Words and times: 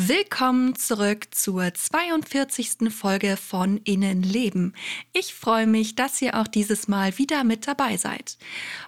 Willkommen 0.00 0.76
zurück 0.76 1.26
zur 1.32 1.74
42. 1.74 2.88
Folge 2.88 3.36
von 3.36 3.78
Innenleben. 3.78 4.76
Ich 5.12 5.34
freue 5.34 5.66
mich, 5.66 5.96
dass 5.96 6.22
ihr 6.22 6.38
auch 6.38 6.46
dieses 6.46 6.86
Mal 6.86 7.18
wieder 7.18 7.42
mit 7.42 7.66
dabei 7.66 7.96
seid. 7.96 8.38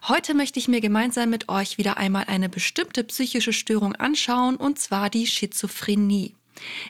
Heute 0.07 0.35
möchte 0.35 0.61
ich 0.61 0.69
mir 0.69 0.81
gemeinsam 0.81 1.29
mit 1.31 1.49
euch 1.49 1.79
wieder 1.79 1.97
einmal 1.97 2.27
eine 2.29 2.49
bestimmte 2.49 3.03
psychische 3.03 3.53
Störung 3.53 3.97
anschauen, 3.97 4.55
und 4.55 4.79
zwar 4.79 5.11
die 5.11 5.27
Schizophrenie. 5.27 6.37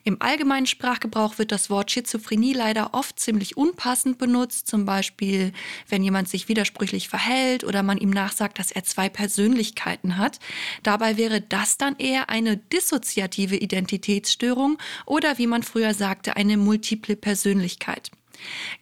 Im 0.05 0.21
allgemeinen 0.21 0.67
Sprachgebrauch 0.67 1.39
wird 1.39 1.53
das 1.53 1.71
Wort 1.71 1.91
Schizophrenie 1.91 2.53
leider 2.53 2.95
oft 2.95 3.19
ziemlich 3.19 3.57
unpassend 3.57 4.19
benutzt, 4.19 4.67
zum 4.67 4.85
Beispiel 4.85 5.53
wenn 5.89 6.03
jemand 6.03 6.29
sich 6.29 6.49
widersprüchlich 6.49 7.09
verhält 7.09 7.65
oder 7.65 7.83
man 7.83 7.99
ihm 7.99 8.11
nachsagt, 8.11 8.59
dass 8.59 8.71
er 8.71 8.85
zwei 8.85 9.09
Persönlichkeiten 9.09 10.17
hat. 10.17 10.39
Dabei 10.83 11.17
wäre 11.17 11.41
das 11.41 11.79
dann 11.79 11.97
eher 11.97 12.29
eine 12.31 12.57
dissoziative 12.57 13.57
Identitätsstörung 13.57 14.79
oder 15.07 15.39
wie 15.39 15.47
man 15.47 15.63
früher 15.63 15.95
sagte, 15.95 16.37
eine 16.37 16.57
multiple 16.57 17.17
Persönlichkeit. 17.17 18.11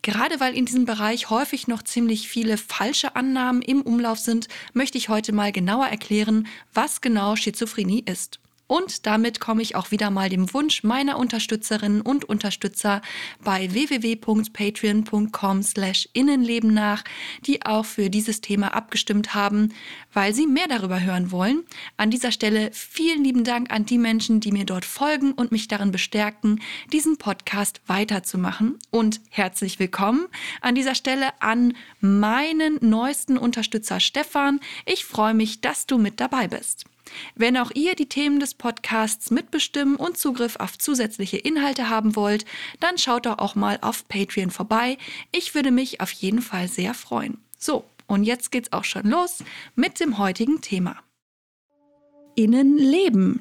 Gerade 0.03 0.41
weil 0.41 0.57
in 0.57 0.67
diesem 0.67 0.85
Bereich 0.85 1.31
häufig 1.31 1.67
noch 1.67 1.83
ziemlich 1.83 2.29
viele 2.29 2.57
falsche 2.57 3.17
Annahmen 3.17 3.63
im 3.63 3.83
Umlauf 3.83 4.19
sind, 4.19 4.49
möchte 4.73 4.99
ich 4.99 5.09
heute 5.09 5.33
mal 5.33 5.53
genauer 5.53 5.87
erklären, 5.87 6.47
was 6.73 7.01
genau 7.01 7.37
Schizophrenie 7.37 8.05
ist. 8.07 8.39
Und 8.69 9.07
damit 9.07 9.41
komme 9.41 9.63
ich 9.63 9.75
auch 9.77 9.91
wieder 9.91 10.11
mal 10.11 10.29
dem 10.29 10.53
Wunsch 10.53 10.85
meiner 10.85 11.19
Unterstützerinnen 11.19 12.03
und 12.03 12.27
Unterstützer 12.27 13.01
bei 13.43 13.73
www.patreon.com 13.73 15.63
slash 15.63 16.07
Innenleben 16.13 16.75
nach, 16.75 17.03
die 17.47 17.65
auch 17.65 17.87
für 17.87 18.11
dieses 18.11 18.43
Thema 18.43 18.75
abgestimmt 18.75 19.35
haben, 19.35 19.73
weil 20.13 20.35
sie 20.35 20.47
mehr 20.47 20.69
darüber 20.69 21.01
hören 21.01 21.33
wollen. 21.33 21.65
An 21.97 22.11
dieser 22.11 22.31
Stelle 22.31 22.69
vielen 22.73 23.25
lieben 23.25 23.43
Dank 23.43 23.73
an 23.73 23.87
die 23.87 23.97
Menschen, 23.97 24.41
die 24.41 24.53
mir 24.53 24.67
dort 24.67 24.85
folgen 24.85 25.33
und 25.33 25.51
mich 25.51 25.69
darin 25.69 25.91
bestärken, 25.91 26.61
diesen 26.93 27.17
Podcast 27.17 27.81
weiterzumachen. 27.87 28.79
Und 28.91 29.23
herzlich 29.31 29.79
willkommen 29.79 30.27
an 30.61 30.75
dieser 30.75 30.95
Stelle 30.95 31.31
an 31.41 31.73
meinen 32.01 32.79
neuesten 32.83 33.39
Unterstützer 33.39 33.99
Stefan. 33.99 34.61
Ich 34.85 35.07
freue 35.07 35.33
mich, 35.33 35.63
dass 35.63 35.87
du 35.87 35.97
mit 35.97 36.21
dabei 36.21 36.49
bist. 36.49 36.85
Wenn 37.35 37.57
auch 37.57 37.71
ihr 37.75 37.95
die 37.95 38.09
Themen 38.09 38.41
des 38.41 38.55
Podcasts 38.55 39.31
mitbestimmen 39.31 39.97
und 39.97 40.19
Zugriff 40.19 40.57
auf 40.57 40.79
zusätzliche 40.79 41.39
Inhalte 41.39 41.89
haben 41.89 42.17
wollt, 42.17 42.45
dann 42.81 42.99
schaut 42.99 43.27
doch 43.27 43.39
auch 43.39 43.55
mal 43.55 43.79
auf 43.81 44.07
Patreon 44.09 44.51
vorbei. 44.51 44.99
Ich 45.33 45.55
würde 45.55 45.71
mich 45.71 46.01
auf 46.01 46.11
jeden 46.11 46.43
Fall 46.43 46.69
sehr 46.69 46.95
freuen. 46.95 47.39
So, 47.59 47.85
und 48.07 48.25
jetzt 48.25 48.51
geht's 48.51 48.73
auch 48.73 48.85
schon 48.85 49.07
los 49.07 49.45
mit 49.75 50.01
dem 50.01 50.19
heutigen 50.19 50.61
Thema. 50.61 50.97
Innenleben, 52.35 53.41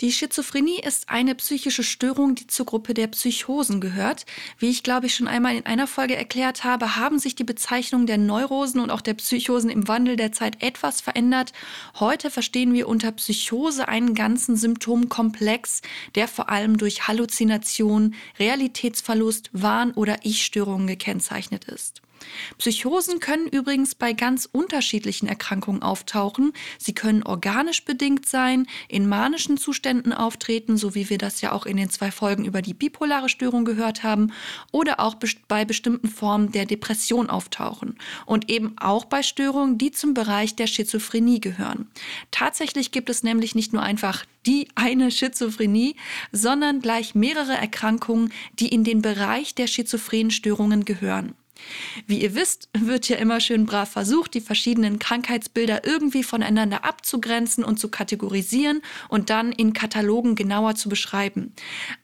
Die 0.00 0.12
Schizophrenie 0.12 0.80
ist 0.80 1.10
eine 1.10 1.34
psychische 1.34 1.82
Störung, 1.82 2.34
die 2.34 2.46
zur 2.46 2.64
Gruppe 2.64 2.94
der 2.94 3.08
Psychosen 3.08 3.82
gehört. 3.82 4.24
Wie 4.58 4.70
ich 4.70 4.82
glaube 4.82 5.04
ich 5.06 5.14
schon 5.14 5.28
einmal 5.28 5.54
in 5.54 5.66
einer 5.66 5.86
Folge 5.86 6.16
erklärt 6.16 6.64
habe, 6.64 6.96
haben 6.96 7.18
sich 7.18 7.34
die 7.34 7.44
Bezeichnungen 7.44 8.06
der 8.06 8.16
Neurosen 8.16 8.80
und 8.80 8.90
auch 8.90 9.02
der 9.02 9.12
Psychosen 9.12 9.68
im 9.68 9.88
Wandel 9.88 10.16
der 10.16 10.32
Zeit 10.32 10.62
etwas 10.62 11.02
verändert. 11.02 11.52
Heute 11.98 12.30
verstehen 12.30 12.72
wir 12.72 12.88
unter 12.88 13.12
Psychose 13.12 13.88
einen 13.88 14.14
ganzen 14.14 14.56
Symptomkomplex, 14.56 15.82
der 16.14 16.28
vor 16.28 16.48
allem 16.48 16.78
durch 16.78 17.06
Halluzination, 17.06 18.14
Realitätsverlust, 18.38 19.50
Wahn- 19.52 19.92
oder 19.92 20.20
Ich-Störungen 20.22 20.86
gekennzeichnet 20.86 21.66
ist. 21.66 22.00
Psychosen 22.58 23.20
können 23.20 23.46
übrigens 23.46 23.94
bei 23.94 24.12
ganz 24.12 24.48
unterschiedlichen 24.50 25.26
Erkrankungen 25.26 25.82
auftauchen. 25.82 26.52
Sie 26.78 26.94
können 26.94 27.22
organisch 27.22 27.84
bedingt 27.84 28.26
sein, 28.26 28.66
in 28.88 29.08
manischen 29.08 29.56
Zuständen 29.56 30.12
auftreten, 30.12 30.76
so 30.76 30.94
wie 30.94 31.10
wir 31.10 31.18
das 31.18 31.40
ja 31.40 31.52
auch 31.52 31.66
in 31.66 31.76
den 31.76 31.90
zwei 31.90 32.10
Folgen 32.10 32.44
über 32.44 32.62
die 32.62 32.74
bipolare 32.74 33.28
Störung 33.28 33.64
gehört 33.64 34.02
haben, 34.02 34.32
oder 34.72 35.00
auch 35.00 35.16
bei 35.48 35.64
bestimmten 35.64 36.08
Formen 36.08 36.52
der 36.52 36.66
Depression 36.66 37.30
auftauchen. 37.30 37.96
Und 38.26 38.50
eben 38.50 38.76
auch 38.78 39.04
bei 39.04 39.22
Störungen, 39.22 39.78
die 39.78 39.90
zum 39.90 40.14
Bereich 40.14 40.56
der 40.56 40.66
Schizophrenie 40.66 41.40
gehören. 41.40 41.88
Tatsächlich 42.30 42.90
gibt 42.90 43.10
es 43.10 43.22
nämlich 43.22 43.54
nicht 43.54 43.72
nur 43.72 43.82
einfach 43.82 44.24
die 44.46 44.68
eine 44.74 45.10
Schizophrenie, 45.10 45.96
sondern 46.32 46.80
gleich 46.80 47.14
mehrere 47.14 47.54
Erkrankungen, 47.54 48.32
die 48.58 48.68
in 48.68 48.84
den 48.84 49.02
Bereich 49.02 49.54
der 49.54 49.66
schizophrenen 49.66 50.30
Störungen 50.30 50.84
gehören. 50.84 51.34
Wie 52.06 52.22
ihr 52.22 52.34
wisst, 52.34 52.68
wird 52.78 53.08
ja 53.08 53.16
immer 53.16 53.40
schön 53.40 53.66
brav 53.66 53.90
versucht, 53.90 54.34
die 54.34 54.40
verschiedenen 54.40 54.98
Krankheitsbilder 54.98 55.84
irgendwie 55.84 56.22
voneinander 56.22 56.84
abzugrenzen 56.84 57.64
und 57.64 57.78
zu 57.78 57.88
kategorisieren 57.88 58.82
und 59.08 59.30
dann 59.30 59.52
in 59.52 59.72
Katalogen 59.72 60.34
genauer 60.34 60.74
zu 60.74 60.88
beschreiben. 60.88 61.52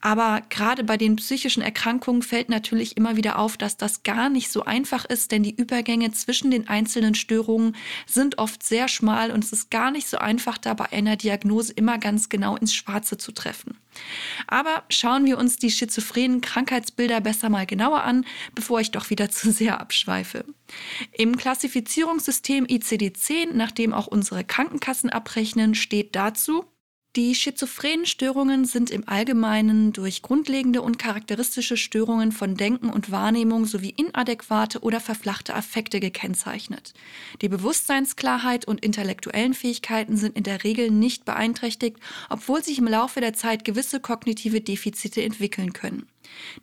Aber 0.01 0.43
gerade 0.49 0.85
bei 0.85 0.97
den 0.97 1.17
psychischen 1.17 1.63
Erkrankungen 1.63 2.23
fällt 2.23 2.49
natürlich 2.49 2.97
immer 2.97 3.17
wieder 3.17 3.39
auf, 3.39 3.57
dass 3.57 3.77
das 3.77 4.03
gar 4.03 4.29
nicht 4.29 4.51
so 4.51 4.65
einfach 4.65 5.05
ist, 5.05 5.33
denn 5.33 5.43
die 5.43 5.55
Übergänge 5.55 6.13
zwischen 6.13 6.51
den 6.51 6.69
einzelnen 6.69 7.15
Störungen 7.15 7.77
sind 8.07 8.39
oft 8.39 8.63
sehr 8.63 8.89
schmal 8.89 9.31
und 9.31 9.45
es 9.45 9.53
ist 9.53 9.71
gar 9.71 9.91
nicht 9.91 10.09
so 10.09 10.19
einfach, 10.19 10.59
da 10.59 10.75
bei 10.75 10.93
einer 10.93 11.17
Diagnose 11.17 11.73
immer 11.73 11.99
ganz 11.99 12.29
genau 12.29 12.57
ins 12.57 12.75
Schwarze 12.75 13.19
zu 13.19 13.33
treffen. 13.33 13.77
Aber 14.47 14.85
schauen 14.89 15.25
wir 15.25 15.39
uns 15.39 15.57
die 15.57 15.71
schizophrenen 15.71 16.41
Krankheitsbilder 16.41 17.21
besser 17.21 17.49
mal 17.49 17.67
genauer 17.67 18.03
an, 18.03 18.25
bevor 18.55 18.81
ich 18.81 18.91
doch 18.91 19.11
wieder 19.11 19.31
zu 19.31 19.51
sehr 19.51 19.81
abschweife. 19.81 20.45
Im 21.13 21.37
Klassifizierungssystem 21.37 22.67
ICD-10, 22.67 23.55
nach 23.55 23.71
dem 23.71 23.93
auch 23.93 24.07
unsere 24.07 24.45
Krankenkassen 24.45 25.11
abrechnen, 25.11 25.75
steht 25.75 26.17
dazu, 26.17 26.65
die 27.17 27.35
schizophrenen 27.35 28.05
Störungen 28.05 28.67
sind 28.67 28.91
im 28.91 29.09
Allgemeinen 29.09 29.95
durch 29.95 30.21
grundlegende 30.21 30.83
und 30.83 30.99
charakteristische 30.99 31.79
Störungen 31.79 32.31
von 32.31 32.57
Denken 32.57 32.91
und 32.91 33.11
Wahrnehmung 33.11 33.65
sowie 33.65 33.95
inadäquate 33.97 34.81
oder 34.81 35.01
verflachte 35.01 35.55
Affekte 35.55 35.99
gekennzeichnet. 35.99 36.93
Die 37.41 37.49
Bewusstseinsklarheit 37.49 38.67
und 38.67 38.85
intellektuellen 38.85 39.55
Fähigkeiten 39.55 40.19
sind 40.19 40.37
in 40.37 40.43
der 40.43 40.63
Regel 40.63 40.91
nicht 40.91 41.25
beeinträchtigt, 41.25 41.97
obwohl 42.29 42.63
sich 42.63 42.79
im 42.79 42.87
Laufe 42.87 43.23
der 43.23 43.33
Zeit 43.33 43.65
gewisse 43.65 43.99
kognitive 43.99 44.61
Defizite 44.61 45.23
entwickeln 45.23 45.73
können. 45.73 46.07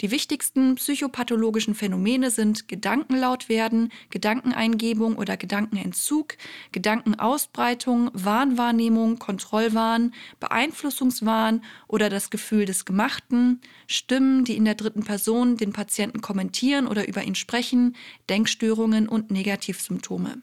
Die 0.01 0.11
wichtigsten 0.11 0.75
psychopathologischen 0.75 1.75
Phänomene 1.75 2.31
sind 2.31 2.67
Gedankenlautwerden, 2.67 3.91
Gedankeneingebung 4.09 5.15
oder 5.15 5.37
Gedankenentzug, 5.37 6.37
Gedankenausbreitung, 6.71 8.11
Wahnwahrnehmung, 8.13 9.19
Kontrollwahn, 9.19 10.13
Beeinflussungswahn 10.39 11.63
oder 11.87 12.09
das 12.09 12.29
Gefühl 12.29 12.65
des 12.65 12.85
Gemachten, 12.85 13.61
Stimmen, 13.87 14.45
die 14.45 14.57
in 14.57 14.65
der 14.65 14.75
dritten 14.75 15.03
Person 15.03 15.57
den 15.57 15.73
Patienten 15.73 16.21
kommentieren 16.21 16.87
oder 16.87 17.07
über 17.07 17.23
ihn 17.23 17.35
sprechen, 17.35 17.95
Denkstörungen 18.29 19.07
und 19.07 19.31
Negativsymptome. 19.31 20.41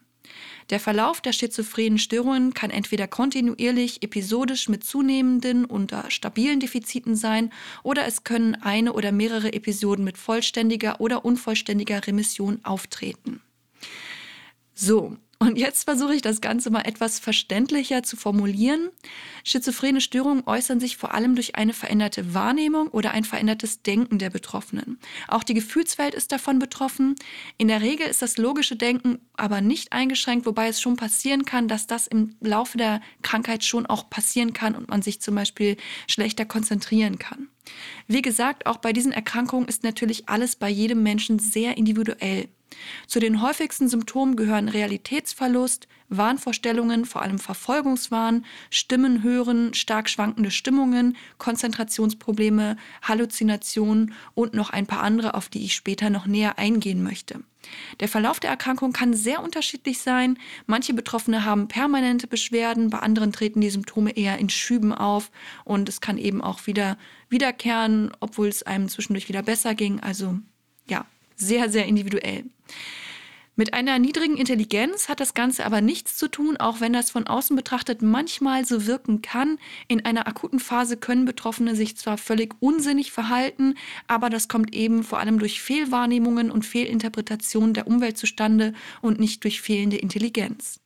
Der 0.71 0.79
Verlauf 0.79 1.21
der 1.21 1.33
schizophrenen 1.33 1.99
Störungen 1.99 2.55
kann 2.55 2.71
entweder 2.71 3.09
kontinuierlich, 3.09 4.05
episodisch 4.05 4.69
mit 4.69 4.85
zunehmenden 4.85 5.65
oder 5.65 6.09
stabilen 6.11 6.61
Defiziten 6.61 7.17
sein 7.17 7.53
oder 7.83 8.07
es 8.07 8.23
können 8.23 8.55
eine 8.55 8.93
oder 8.93 9.11
mehrere 9.11 9.53
Episoden 9.53 10.05
mit 10.05 10.17
vollständiger 10.17 11.01
oder 11.01 11.25
unvollständiger 11.25 12.07
Remission 12.07 12.61
auftreten. 12.63 13.41
So, 14.75 15.17
und 15.41 15.57
jetzt 15.57 15.85
versuche 15.85 16.15
ich 16.15 16.21
das 16.21 16.43
Ganze 16.43 16.71
mal 16.71 16.83
etwas 16.83 17.19
verständlicher 17.19 18.03
zu 18.03 18.17
formulieren. 18.17 18.91
Schizophrene 19.43 20.03
Störungen 20.03 20.47
äußern 20.47 20.81
sich 20.81 20.99
vor 20.99 21.15
allem 21.15 21.35
durch 21.35 21.57
eine 21.57 21.73
veränderte 21.73 22.35
Wahrnehmung 22.35 22.89
oder 22.89 23.13
ein 23.13 23.25
verändertes 23.25 23.83
Denken 23.83 24.19
der 24.19 24.29
Betroffenen. 24.29 24.99
Auch 25.29 25.43
die 25.43 25.55
Gefühlswelt 25.55 26.15
ist 26.15 26.31
davon 26.31 26.59
betroffen. 26.59 27.15
In 27.57 27.69
der 27.69 27.81
Regel 27.81 28.07
ist 28.07 28.21
das 28.21 28.37
logische 28.37 28.77
Denken 28.77 29.19
aber 29.35 29.63
nicht 29.63 29.93
eingeschränkt, 29.95 30.45
wobei 30.45 30.69
es 30.69 30.81
schon 30.81 30.97
passieren 30.97 31.47
kann, 31.47 31.69
dass 31.69 31.87
das 31.87 32.07
im 32.07 32.37
Laufe 32.41 32.77
der 32.77 33.01
Krankheit 33.23 33.65
schon 33.65 33.87
auch 33.87 34.11
passieren 34.11 34.53
kann 34.53 34.75
und 34.75 34.91
man 34.91 35.01
sich 35.01 35.23
zum 35.23 35.35
Beispiel 35.35 35.79
schlechter 36.07 36.45
konzentrieren 36.45 37.19
kann. 37.19 37.49
Wie 38.07 38.23
gesagt, 38.23 38.67
auch 38.67 38.77
bei 38.77 38.93
diesen 38.93 39.13
Erkrankungen 39.13 39.69
ist 39.69 39.85
natürlich 39.85 40.29
alles 40.29 40.55
bei 40.55 40.69
jedem 40.69 41.03
Menschen 41.03 41.39
sehr 41.39 41.79
individuell. 41.79 42.49
Zu 43.07 43.21
den 43.21 43.43
häufigsten 43.43 43.89
Symptomen 43.89 44.37
gehören 44.37 44.69
Realitätsverlust, 44.69 45.89
Wahnvorstellungen, 46.11 47.05
vor 47.05 47.23
allem 47.23 47.39
Verfolgungswahn, 47.39 48.45
Stimmen 48.69 49.23
hören, 49.23 49.75
stark 49.75 50.11
schwankende 50.11 50.51
Stimmungen, 50.51 51.17
Konzentrationsprobleme, 51.39 52.77
Halluzinationen 53.03 54.15
und 54.35 54.55
noch 54.55 54.71
ein 54.71 54.87
paar 54.87 55.03
andere, 55.03 55.35
auf 55.35 55.49
die 55.49 55.65
ich 55.65 55.75
später 55.75 56.11
noch 56.11 56.27
näher 56.27 56.59
eingehen 56.59 57.03
möchte. 57.03 57.41
Der 58.01 58.09
Verlauf 58.09 58.41
der 58.41 58.51
Erkrankung 58.51 58.93
kann 58.93 59.15
sehr 59.15 59.43
unterschiedlich 59.43 60.01
sein. 60.01 60.39
Manche 60.67 60.95
Betroffene 60.95 61.45
haben 61.45 61.69
permanente 61.69 62.27
Beschwerden, 62.27 62.91
bei 62.91 62.99
anderen 62.99 63.33
treten 63.33 63.61
die 63.61 63.71
Symptome 63.71 64.17
eher 64.17 64.39
in 64.39 64.49
Schüben 64.49 64.93
auf 64.93 65.31
und 65.65 65.89
es 65.89 66.01
kann 66.01 66.19
eben 66.19 66.41
auch 66.41 66.67
wieder 66.67 66.97
wiederkehren, 67.29 68.11
obwohl 68.21 68.49
es 68.49 68.63
einem 68.63 68.89
zwischendurch 68.89 69.29
wieder 69.29 69.43
besser 69.43 69.75
ging. 69.75 70.01
Also 70.01 70.39
ja, 70.89 71.05
sehr, 71.37 71.71
sehr 71.71 71.87
individuell. 71.87 72.45
Mit 73.61 73.75
einer 73.75 73.99
niedrigen 73.99 74.39
Intelligenz 74.39 75.11
hat 75.11 75.21
das 75.21 75.35
Ganze 75.35 75.67
aber 75.67 75.83
nichts 75.83 76.17
zu 76.17 76.29
tun, 76.29 76.57
auch 76.57 76.81
wenn 76.81 76.95
das 76.95 77.11
von 77.11 77.27
außen 77.27 77.55
betrachtet 77.57 78.01
manchmal 78.01 78.65
so 78.65 78.87
wirken 78.87 79.21
kann. 79.21 79.59
In 79.87 80.03
einer 80.05 80.27
akuten 80.27 80.61
Phase 80.61 80.97
können 80.97 81.27
Betroffene 81.27 81.77
sich 81.77 81.95
zwar 81.97 82.17
völlig 82.17 82.55
unsinnig 82.61 83.13
verhalten, 83.13 83.75
aber 84.07 84.31
das 84.31 84.49
kommt 84.49 84.75
eben 84.75 85.03
vor 85.03 85.19
allem 85.19 85.39
durch 85.39 85.61
Fehlwahrnehmungen 85.61 86.51
und 86.51 86.65
Fehlinterpretationen 86.65 87.75
der 87.75 87.87
Umwelt 87.87 88.17
zustande 88.17 88.73
und 89.03 89.21
nicht 89.21 89.45
durch 89.45 89.61
fehlende 89.61 89.99
Intelligenz. 89.99 90.80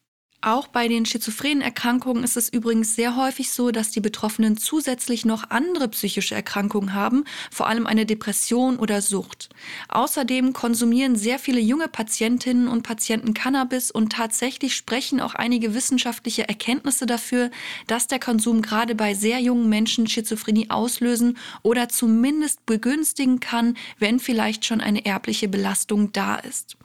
Auch 0.47 0.67
bei 0.67 0.89
den 0.89 1.07
schizophrenen 1.07 1.63
Erkrankungen 1.63 2.23
ist 2.23 2.37
es 2.37 2.51
übrigens 2.51 2.95
sehr 2.95 3.17
häufig 3.17 3.51
so, 3.51 3.71
dass 3.71 3.93
die 3.93 4.03
Betroffenen 4.03 4.59
zusätzlich 4.59 5.25
noch 5.25 5.49
andere 5.49 5.89
psychische 5.89 6.35
Erkrankungen 6.35 6.93
haben, 6.93 7.25
vor 7.51 7.67
allem 7.67 7.87
eine 7.87 8.05
Depression 8.05 8.77
oder 8.77 9.01
Sucht. 9.01 9.49
Außerdem 9.89 10.53
konsumieren 10.53 11.17
sehr 11.17 11.39
viele 11.39 11.61
junge 11.61 11.89
Patientinnen 11.89 12.69
und 12.69 12.83
Patienten 12.83 13.33
Cannabis 13.33 13.91
und 13.91 14.13
tatsächlich 14.13 14.77
sprechen 14.77 15.19
auch 15.19 15.35
einige 15.35 15.73
wissenschaftliche 15.73 16.47
Erkenntnisse 16.47 17.07
dafür, 17.07 17.51
dass 17.87 18.07
der 18.07 18.19
Konsum 18.19 18.61
gerade 18.61 18.95
bei 18.95 19.15
sehr 19.15 19.41
jungen 19.41 19.71
Menschen 19.71 20.07
Schizophrenie 20.07 20.69
auslösen 20.69 21.39
oder 21.63 21.89
zumindest 21.89 22.67
begünstigen 22.67 23.41
kann, 23.41 23.79
wenn 23.99 24.21
vielleicht 24.21 24.67
schon 24.67 24.83
eine 24.83 25.07
erbliche 25.07 25.49
Belastung 25.49 26.13
da 26.13 26.37
ist. 26.37 26.77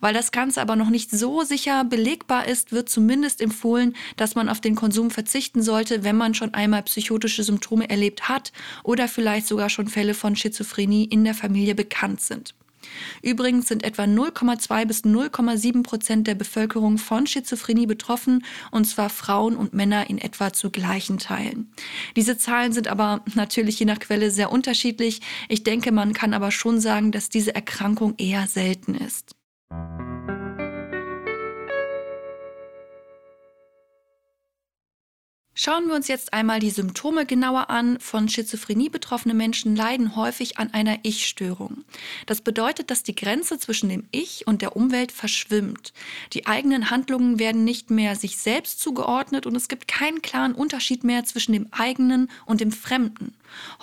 Weil 0.00 0.14
das 0.14 0.32
Ganze 0.32 0.60
aber 0.60 0.76
noch 0.76 0.90
nicht 0.90 1.10
so 1.10 1.42
sicher 1.42 1.84
belegbar 1.84 2.46
ist, 2.46 2.72
wird 2.72 2.88
zumindest 2.88 3.40
empfohlen, 3.40 3.96
dass 4.16 4.34
man 4.34 4.48
auf 4.48 4.60
den 4.60 4.74
Konsum 4.74 5.10
verzichten 5.10 5.62
sollte, 5.62 6.04
wenn 6.04 6.16
man 6.16 6.34
schon 6.34 6.54
einmal 6.54 6.82
psychotische 6.82 7.42
Symptome 7.42 7.88
erlebt 7.88 8.28
hat 8.28 8.52
oder 8.82 9.08
vielleicht 9.08 9.46
sogar 9.46 9.70
schon 9.70 9.88
Fälle 9.88 10.14
von 10.14 10.36
Schizophrenie 10.36 11.04
in 11.04 11.24
der 11.24 11.34
Familie 11.34 11.74
bekannt 11.74 12.20
sind. 12.20 12.54
Übrigens 13.22 13.68
sind 13.68 13.84
etwa 13.84 14.04
0,2 14.04 14.86
bis 14.86 15.04
0,7 15.04 15.82
Prozent 15.82 16.26
der 16.26 16.34
Bevölkerung 16.34 16.98
von 16.98 17.26
Schizophrenie 17.26 17.86
betroffen, 17.86 18.44
und 18.70 18.86
zwar 18.86 19.10
Frauen 19.10 19.56
und 19.56 19.74
Männer 19.74 20.08
in 20.08 20.18
etwa 20.18 20.52
zu 20.52 20.70
gleichen 20.70 21.18
Teilen. 21.18 21.72
Diese 22.14 22.38
Zahlen 22.38 22.72
sind 22.72 22.88
aber 22.88 23.22
natürlich 23.34 23.78
je 23.78 23.86
nach 23.86 23.98
Quelle 23.98 24.30
sehr 24.30 24.52
unterschiedlich. 24.52 25.20
Ich 25.48 25.64
denke, 25.64 25.92
man 25.92 26.12
kann 26.12 26.34
aber 26.34 26.50
schon 26.50 26.80
sagen, 26.80 27.12
dass 27.12 27.28
diese 27.28 27.54
Erkrankung 27.54 28.14
eher 28.18 28.46
selten 28.46 28.94
ist. 28.94 29.35
Thank 29.76 30.28
you. 30.30 30.45
Schauen 35.58 35.86
wir 35.88 35.94
uns 35.94 36.06
jetzt 36.06 36.34
einmal 36.34 36.60
die 36.60 36.68
Symptome 36.68 37.24
genauer 37.24 37.70
an. 37.70 37.98
Von 37.98 38.28
Schizophrenie 38.28 38.90
betroffene 38.90 39.32
Menschen 39.32 39.74
leiden 39.74 40.14
häufig 40.14 40.58
an 40.58 40.74
einer 40.74 40.98
Ich-Störung. 41.02 41.82
Das 42.26 42.42
bedeutet, 42.42 42.90
dass 42.90 43.04
die 43.04 43.14
Grenze 43.14 43.58
zwischen 43.58 43.88
dem 43.88 44.04
Ich 44.10 44.46
und 44.46 44.60
der 44.60 44.76
Umwelt 44.76 45.12
verschwimmt. 45.12 45.94
Die 46.34 46.46
eigenen 46.46 46.90
Handlungen 46.90 47.38
werden 47.38 47.64
nicht 47.64 47.88
mehr 47.90 48.16
sich 48.16 48.36
selbst 48.36 48.80
zugeordnet 48.80 49.46
und 49.46 49.56
es 49.56 49.68
gibt 49.68 49.88
keinen 49.88 50.20
klaren 50.20 50.52
Unterschied 50.54 51.04
mehr 51.04 51.24
zwischen 51.24 51.54
dem 51.54 51.68
eigenen 51.72 52.30
und 52.44 52.60
dem 52.60 52.70
Fremden. 52.70 53.32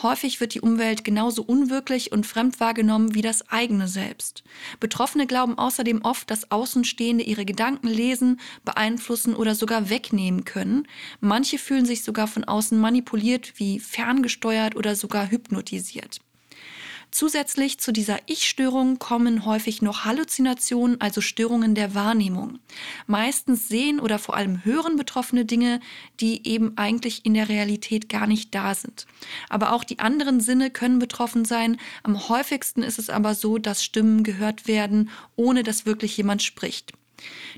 Häufig 0.01 0.39
wird 0.39 0.53
die 0.53 0.61
Umwelt 0.61 1.03
genauso 1.03 1.41
unwirklich 1.41 2.11
und 2.11 2.25
fremd 2.25 2.59
wahrgenommen 2.59 3.15
wie 3.15 3.21
das 3.21 3.49
eigene 3.49 3.87
Selbst. 3.87 4.43
Betroffene 4.79 5.27
glauben 5.27 5.57
außerdem 5.57 6.01
oft, 6.03 6.29
dass 6.29 6.51
Außenstehende 6.51 7.23
ihre 7.23 7.45
Gedanken 7.45 7.87
lesen, 7.87 8.39
beeinflussen 8.65 9.35
oder 9.35 9.55
sogar 9.55 9.89
wegnehmen 9.89 10.45
können. 10.45 10.87
Manche 11.21 11.57
fühlen 11.63 11.85
sich 11.85 12.03
sogar 12.03 12.27
von 12.27 12.43
außen 12.43 12.79
manipuliert, 12.79 13.53
wie 13.57 13.79
ferngesteuert 13.79 14.75
oder 14.75 14.95
sogar 14.95 15.31
hypnotisiert. 15.31 16.19
Zusätzlich 17.13 17.79
zu 17.79 17.91
dieser 17.91 18.17
Ich-Störung 18.25 18.97
kommen 18.97 19.45
häufig 19.45 19.83
noch 19.83 20.03
Halluzinationen, 20.03 20.99
also 20.99 21.21
Störungen 21.21 21.75
der 21.75 21.93
Wahrnehmung. 21.93 22.57
Meistens 23.05 23.67
sehen 23.67 23.99
oder 23.99 24.17
vor 24.17 24.35
allem 24.35 24.65
hören 24.65 24.95
Betroffene 24.95 25.45
Dinge, 25.45 25.79
die 26.19 26.47
eben 26.47 26.75
eigentlich 26.75 27.23
in 27.23 27.35
der 27.35 27.49
Realität 27.49 28.09
gar 28.09 28.25
nicht 28.25 28.55
da 28.55 28.73
sind. 28.73 29.05
Aber 29.47 29.73
auch 29.73 29.83
die 29.83 29.99
anderen 29.99 30.39
Sinne 30.39 30.71
können 30.71 30.97
betroffen 30.97 31.45
sein. 31.45 31.77
Am 32.01 32.29
häufigsten 32.29 32.81
ist 32.81 32.97
es 32.97 33.11
aber 33.11 33.35
so, 33.35 33.59
dass 33.59 33.83
Stimmen 33.83 34.23
gehört 34.23 34.67
werden, 34.67 35.11
ohne 35.35 35.61
dass 35.61 35.85
wirklich 35.85 36.17
jemand 36.17 36.41
spricht. 36.41 36.93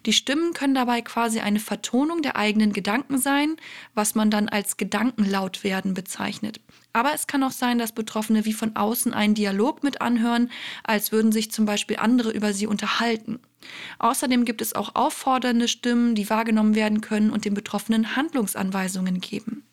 Die 0.05 0.13
Stimmen 0.13 0.53
können 0.53 0.75
dabei 0.75 1.01
quasi 1.01 1.39
eine 1.39 1.59
Vertonung 1.59 2.21
der 2.21 2.35
eigenen 2.35 2.73
Gedanken 2.73 3.17
sein, 3.17 3.57
was 3.93 4.15
man 4.15 4.29
dann 4.29 4.49
als 4.49 4.77
Gedankenlautwerden 4.77 5.93
bezeichnet. 5.93 6.61
Aber 6.93 7.13
es 7.13 7.27
kann 7.27 7.43
auch 7.43 7.51
sein, 7.51 7.77
dass 7.77 7.91
Betroffene 7.91 8.45
wie 8.45 8.53
von 8.53 8.75
außen 8.75 9.13
einen 9.13 9.35
Dialog 9.35 9.83
mit 9.83 10.01
anhören, 10.01 10.49
als 10.83 11.11
würden 11.11 11.31
sich 11.31 11.51
zum 11.51 11.65
Beispiel 11.65 11.97
andere 11.97 12.31
über 12.31 12.53
sie 12.53 12.67
unterhalten. 12.67 13.39
Außerdem 13.99 14.45
gibt 14.45 14.61
es 14.61 14.73
auch 14.73 14.95
auffordernde 14.95 15.67
Stimmen, 15.67 16.15
die 16.15 16.29
wahrgenommen 16.29 16.75
werden 16.75 17.01
können 17.01 17.31
und 17.31 17.45
den 17.45 17.53
Betroffenen 17.53 18.15
Handlungsanweisungen 18.15 19.19
geben. 19.19 19.63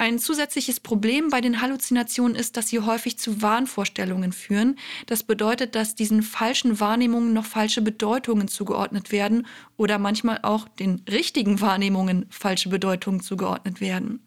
Ein 0.00 0.20
zusätzliches 0.20 0.78
Problem 0.78 1.28
bei 1.28 1.40
den 1.40 1.60
Halluzinationen 1.60 2.36
ist, 2.36 2.56
dass 2.56 2.68
sie 2.68 2.78
häufig 2.78 3.18
zu 3.18 3.42
Wahnvorstellungen 3.42 4.30
führen. 4.32 4.78
Das 5.06 5.24
bedeutet, 5.24 5.74
dass 5.74 5.96
diesen 5.96 6.22
falschen 6.22 6.78
Wahrnehmungen 6.78 7.32
noch 7.32 7.44
falsche 7.44 7.82
Bedeutungen 7.82 8.46
zugeordnet 8.46 9.10
werden 9.10 9.44
oder 9.76 9.98
manchmal 9.98 10.38
auch 10.42 10.68
den 10.68 11.02
richtigen 11.10 11.60
Wahrnehmungen 11.60 12.26
falsche 12.30 12.68
Bedeutungen 12.68 13.18
zugeordnet 13.18 13.80
werden. 13.80 14.24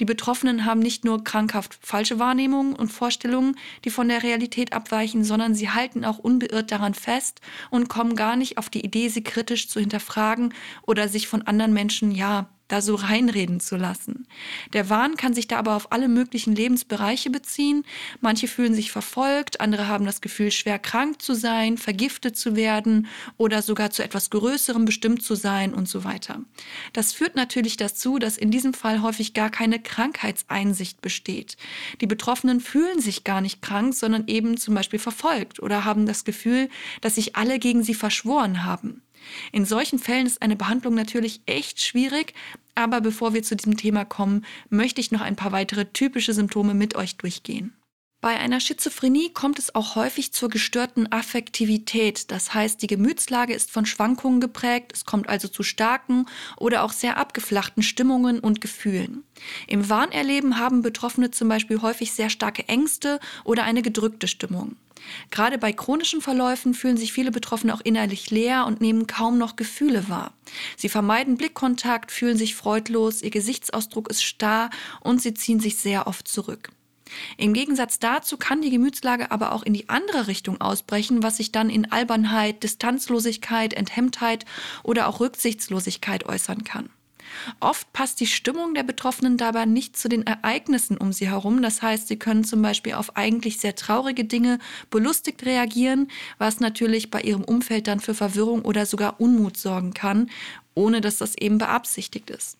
Die 0.00 0.04
Betroffenen 0.04 0.64
haben 0.64 0.80
nicht 0.80 1.04
nur 1.04 1.22
krankhaft 1.22 1.78
falsche 1.80 2.18
Wahrnehmungen 2.18 2.74
und 2.74 2.88
Vorstellungen, 2.88 3.56
die 3.84 3.90
von 3.90 4.08
der 4.08 4.24
Realität 4.24 4.72
abweichen, 4.72 5.22
sondern 5.22 5.54
sie 5.54 5.70
halten 5.70 6.04
auch 6.04 6.18
unbeirrt 6.18 6.72
daran 6.72 6.94
fest 6.94 7.40
und 7.70 7.88
kommen 7.88 8.16
gar 8.16 8.34
nicht 8.34 8.58
auf 8.58 8.68
die 8.68 8.84
Idee, 8.84 9.08
sie 9.08 9.22
kritisch 9.22 9.68
zu 9.68 9.78
hinterfragen 9.78 10.52
oder 10.84 11.06
sich 11.06 11.28
von 11.28 11.42
anderen 11.42 11.72
Menschen, 11.72 12.10
ja, 12.10 12.48
da 12.72 12.80
so 12.80 12.94
reinreden 12.94 13.60
zu 13.60 13.76
lassen. 13.76 14.26
Der 14.72 14.88
Wahn 14.88 15.16
kann 15.16 15.34
sich 15.34 15.46
da 15.46 15.58
aber 15.58 15.76
auf 15.76 15.92
alle 15.92 16.08
möglichen 16.08 16.54
Lebensbereiche 16.54 17.28
beziehen. 17.28 17.84
Manche 18.20 18.48
fühlen 18.48 18.74
sich 18.74 18.90
verfolgt, 18.90 19.60
andere 19.60 19.88
haben 19.88 20.06
das 20.06 20.22
Gefühl, 20.22 20.50
schwer 20.50 20.78
krank 20.78 21.20
zu 21.20 21.34
sein, 21.34 21.76
vergiftet 21.76 22.36
zu 22.36 22.56
werden 22.56 23.08
oder 23.36 23.60
sogar 23.60 23.90
zu 23.90 24.02
etwas 24.02 24.30
Größerem 24.30 24.86
bestimmt 24.86 25.22
zu 25.22 25.34
sein 25.34 25.74
und 25.74 25.86
so 25.86 26.04
weiter. 26.04 26.40
Das 26.94 27.12
führt 27.12 27.36
natürlich 27.36 27.76
dazu, 27.76 28.18
dass 28.18 28.38
in 28.38 28.50
diesem 28.50 28.72
Fall 28.72 29.02
häufig 29.02 29.34
gar 29.34 29.50
keine 29.50 29.78
Krankheitseinsicht 29.78 31.02
besteht. 31.02 31.58
Die 32.00 32.06
Betroffenen 32.06 32.60
fühlen 32.60 33.00
sich 33.00 33.24
gar 33.24 33.42
nicht 33.42 33.60
krank, 33.60 33.94
sondern 33.94 34.28
eben 34.28 34.56
zum 34.56 34.74
Beispiel 34.74 34.98
verfolgt 34.98 35.60
oder 35.60 35.84
haben 35.84 36.06
das 36.06 36.24
Gefühl, 36.24 36.70
dass 37.02 37.16
sich 37.16 37.36
alle 37.36 37.58
gegen 37.58 37.82
sie 37.82 37.94
verschworen 37.94 38.64
haben. 38.64 39.02
In 39.52 39.64
solchen 39.64 39.98
Fällen 39.98 40.26
ist 40.26 40.42
eine 40.42 40.56
Behandlung 40.56 40.94
natürlich 40.94 41.40
echt 41.46 41.80
schwierig, 41.80 42.34
aber 42.74 43.00
bevor 43.00 43.34
wir 43.34 43.42
zu 43.42 43.56
diesem 43.56 43.76
Thema 43.76 44.04
kommen, 44.04 44.44
möchte 44.70 45.00
ich 45.00 45.12
noch 45.12 45.20
ein 45.20 45.36
paar 45.36 45.52
weitere 45.52 45.86
typische 45.86 46.32
Symptome 46.32 46.74
mit 46.74 46.96
euch 46.96 47.16
durchgehen. 47.16 47.72
Bei 48.22 48.38
einer 48.38 48.60
Schizophrenie 48.60 49.30
kommt 49.30 49.58
es 49.58 49.74
auch 49.74 49.96
häufig 49.96 50.32
zur 50.32 50.48
gestörten 50.48 51.10
Affektivität. 51.10 52.30
Das 52.30 52.54
heißt, 52.54 52.80
die 52.80 52.86
Gemütslage 52.86 53.52
ist 53.52 53.72
von 53.72 53.84
Schwankungen 53.84 54.40
geprägt, 54.40 54.92
es 54.94 55.04
kommt 55.04 55.28
also 55.28 55.48
zu 55.48 55.64
starken 55.64 56.26
oder 56.56 56.84
auch 56.84 56.92
sehr 56.92 57.16
abgeflachten 57.16 57.82
Stimmungen 57.82 58.38
und 58.38 58.60
Gefühlen. 58.60 59.24
Im 59.66 59.90
Wahnerleben 59.90 60.60
haben 60.60 60.82
Betroffene 60.82 61.32
zum 61.32 61.48
Beispiel 61.48 61.82
häufig 61.82 62.12
sehr 62.12 62.30
starke 62.30 62.68
Ängste 62.68 63.18
oder 63.42 63.64
eine 63.64 63.82
gedrückte 63.82 64.28
Stimmung. 64.28 64.76
Gerade 65.32 65.58
bei 65.58 65.72
chronischen 65.72 66.20
Verläufen 66.20 66.74
fühlen 66.74 66.96
sich 66.96 67.12
viele 67.12 67.32
Betroffene 67.32 67.74
auch 67.74 67.80
innerlich 67.80 68.30
leer 68.30 68.66
und 68.66 68.80
nehmen 68.80 69.08
kaum 69.08 69.36
noch 69.36 69.56
Gefühle 69.56 70.08
wahr. 70.08 70.32
Sie 70.76 70.88
vermeiden 70.88 71.36
Blickkontakt, 71.36 72.12
fühlen 72.12 72.36
sich 72.36 72.54
freudlos, 72.54 73.20
ihr 73.20 73.30
Gesichtsausdruck 73.30 74.08
ist 74.08 74.22
starr 74.22 74.70
und 75.00 75.20
sie 75.20 75.34
ziehen 75.34 75.58
sich 75.58 75.76
sehr 75.78 76.06
oft 76.06 76.28
zurück. 76.28 76.70
Im 77.36 77.52
Gegensatz 77.52 77.98
dazu 77.98 78.36
kann 78.36 78.62
die 78.62 78.70
Gemütslage 78.70 79.30
aber 79.30 79.52
auch 79.52 79.62
in 79.62 79.74
die 79.74 79.88
andere 79.88 80.26
Richtung 80.26 80.60
ausbrechen, 80.60 81.22
was 81.22 81.36
sich 81.36 81.52
dann 81.52 81.70
in 81.70 81.90
Albernheit, 81.90 82.62
Distanzlosigkeit, 82.62 83.74
Enthemmtheit 83.74 84.44
oder 84.82 85.08
auch 85.08 85.20
Rücksichtslosigkeit 85.20 86.26
äußern 86.26 86.64
kann. 86.64 86.90
Oft 87.60 87.92
passt 87.92 88.20
die 88.20 88.26
Stimmung 88.26 88.74
der 88.74 88.82
Betroffenen 88.82 89.36
dabei 89.36 89.64
nicht 89.64 89.96
zu 89.96 90.08
den 90.08 90.26
Ereignissen 90.26 90.96
um 90.96 91.12
sie 91.12 91.28
herum. 91.28 91.62
Das 91.62 91.82
heißt, 91.82 92.08
sie 92.08 92.18
können 92.18 92.44
zum 92.44 92.62
Beispiel 92.62 92.94
auf 92.94 93.16
eigentlich 93.16 93.58
sehr 93.58 93.74
traurige 93.74 94.24
Dinge 94.24 94.58
belustigt 94.90 95.44
reagieren, 95.44 96.08
was 96.38 96.60
natürlich 96.60 97.10
bei 97.10 97.20
ihrem 97.20 97.44
Umfeld 97.44 97.86
dann 97.86 98.00
für 98.00 98.14
Verwirrung 98.14 98.62
oder 98.62 98.86
sogar 98.86 99.20
Unmut 99.20 99.56
sorgen 99.56 99.94
kann, 99.94 100.30
ohne 100.74 101.00
dass 101.00 101.18
das 101.18 101.36
eben 101.36 101.58
beabsichtigt 101.58 102.30
ist. 102.30 102.58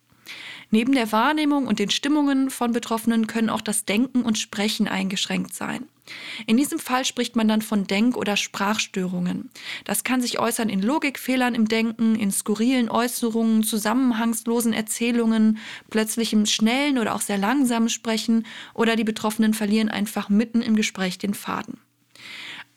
Neben 0.74 0.94
der 0.94 1.12
Wahrnehmung 1.12 1.66
und 1.66 1.78
den 1.78 1.90
Stimmungen 1.90 2.48
von 2.48 2.72
Betroffenen 2.72 3.26
können 3.26 3.50
auch 3.50 3.60
das 3.60 3.84
Denken 3.84 4.22
und 4.22 4.38
Sprechen 4.38 4.88
eingeschränkt 4.88 5.52
sein. 5.52 5.86
In 6.46 6.56
diesem 6.56 6.78
Fall 6.78 7.04
spricht 7.04 7.36
man 7.36 7.46
dann 7.46 7.60
von 7.60 7.86
Denk- 7.86 8.16
oder 8.16 8.38
Sprachstörungen. 8.38 9.50
Das 9.84 10.02
kann 10.02 10.22
sich 10.22 10.38
äußern 10.38 10.70
in 10.70 10.80
Logikfehlern 10.80 11.54
im 11.54 11.68
Denken, 11.68 12.14
in 12.14 12.30
skurrilen 12.30 12.88
Äußerungen, 12.88 13.64
zusammenhangslosen 13.64 14.72
Erzählungen, 14.72 15.58
plötzlichem 15.90 16.46
schnellen 16.46 16.96
oder 16.96 17.14
auch 17.14 17.20
sehr 17.20 17.38
langsamen 17.38 17.90
Sprechen 17.90 18.46
oder 18.72 18.96
die 18.96 19.04
Betroffenen 19.04 19.52
verlieren 19.52 19.90
einfach 19.90 20.30
mitten 20.30 20.62
im 20.62 20.74
Gespräch 20.74 21.18
den 21.18 21.34
Faden. 21.34 21.76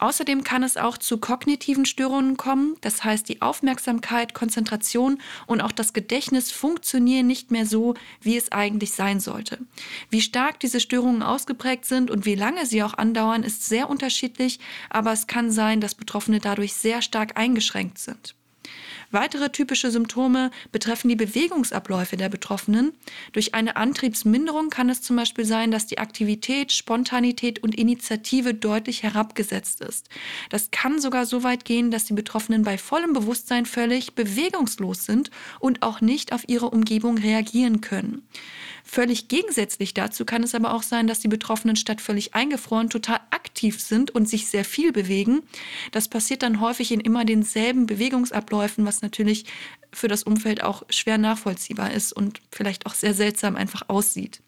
Außerdem 0.05 0.43
kann 0.43 0.61
es 0.61 0.77
auch 0.77 0.99
zu 0.99 1.17
kognitiven 1.17 1.83
Störungen 1.83 2.37
kommen, 2.37 2.77
das 2.81 3.03
heißt 3.03 3.27
die 3.27 3.41
Aufmerksamkeit, 3.41 4.35
Konzentration 4.35 5.19
und 5.47 5.61
auch 5.61 5.71
das 5.71 5.93
Gedächtnis 5.93 6.51
funktionieren 6.51 7.25
nicht 7.25 7.49
mehr 7.49 7.65
so, 7.65 7.95
wie 8.21 8.37
es 8.37 8.51
eigentlich 8.51 8.91
sein 8.91 9.19
sollte. 9.19 9.57
Wie 10.11 10.21
stark 10.21 10.59
diese 10.59 10.79
Störungen 10.79 11.23
ausgeprägt 11.23 11.85
sind 11.85 12.11
und 12.11 12.27
wie 12.27 12.35
lange 12.35 12.67
sie 12.67 12.83
auch 12.83 12.93
andauern, 12.93 13.41
ist 13.41 13.65
sehr 13.65 13.89
unterschiedlich, 13.89 14.59
aber 14.91 15.11
es 15.11 15.25
kann 15.25 15.49
sein, 15.49 15.81
dass 15.81 15.95
Betroffene 15.95 16.39
dadurch 16.39 16.75
sehr 16.75 17.01
stark 17.01 17.35
eingeschränkt 17.35 17.97
sind. 17.97 18.35
Weitere 19.15 19.49
typische 19.49 19.91
Symptome 19.91 20.51
betreffen 20.73 21.07
die 21.07 21.15
Bewegungsabläufe 21.15 22.17
der 22.17 22.27
Betroffenen. 22.27 22.91
Durch 23.31 23.55
eine 23.55 23.77
Antriebsminderung 23.77 24.69
kann 24.69 24.89
es 24.89 25.01
zum 25.01 25.15
Beispiel 25.15 25.45
sein, 25.45 25.71
dass 25.71 25.85
die 25.85 25.99
Aktivität, 25.99 26.73
Spontanität 26.73 27.63
und 27.63 27.75
Initiative 27.75 28.53
deutlich 28.53 29.03
herabgesetzt 29.03 29.79
ist. 29.79 30.09
Das 30.49 30.69
kann 30.69 30.99
sogar 30.99 31.25
so 31.25 31.43
weit 31.43 31.63
gehen, 31.63 31.91
dass 31.91 32.03
die 32.03 32.13
Betroffenen 32.13 32.63
bei 32.63 32.77
vollem 32.77 33.13
Bewusstsein 33.13 33.65
völlig 33.65 34.15
bewegungslos 34.15 35.05
sind 35.05 35.31
und 35.61 35.81
auch 35.81 36.01
nicht 36.01 36.33
auf 36.33 36.49
ihre 36.49 36.69
Umgebung 36.69 37.17
reagieren 37.17 37.79
können. 37.79 38.21
Völlig 38.87 39.29
gegensätzlich 39.29 39.95
dazu 39.95 40.25
kann 40.25 40.43
es 40.43 40.53
aber 40.53 40.71
auch 40.71 40.83
sein, 40.83 41.07
dass 41.07 41.19
die 41.19 41.27
Betroffenen 41.27 41.75
statt 41.75 42.01
völlig 42.01 42.35
eingefroren 42.35 42.91
total 42.91 43.19
aktiv 43.31 43.81
sind 43.81 44.11
und 44.11 44.29
sich 44.29 44.47
sehr 44.47 44.63
viel 44.63 44.91
bewegen. 44.91 45.41
Das 45.91 46.07
passiert 46.07 46.43
dann 46.43 46.61
häufig 46.61 46.91
in 46.91 46.99
immer 46.99 47.25
denselben 47.25 47.87
Bewegungsabläufen, 47.87 48.85
was 48.85 49.01
natürlich 49.05 49.45
für 49.93 50.07
das 50.07 50.23
Umfeld 50.23 50.63
auch 50.63 50.83
schwer 50.89 51.17
nachvollziehbar 51.17 51.91
ist 51.91 52.11
und 52.11 52.41
vielleicht 52.51 52.85
auch 52.85 52.93
sehr 52.93 53.13
seltsam 53.13 53.55
einfach 53.55 53.83
aussieht. 53.87 54.41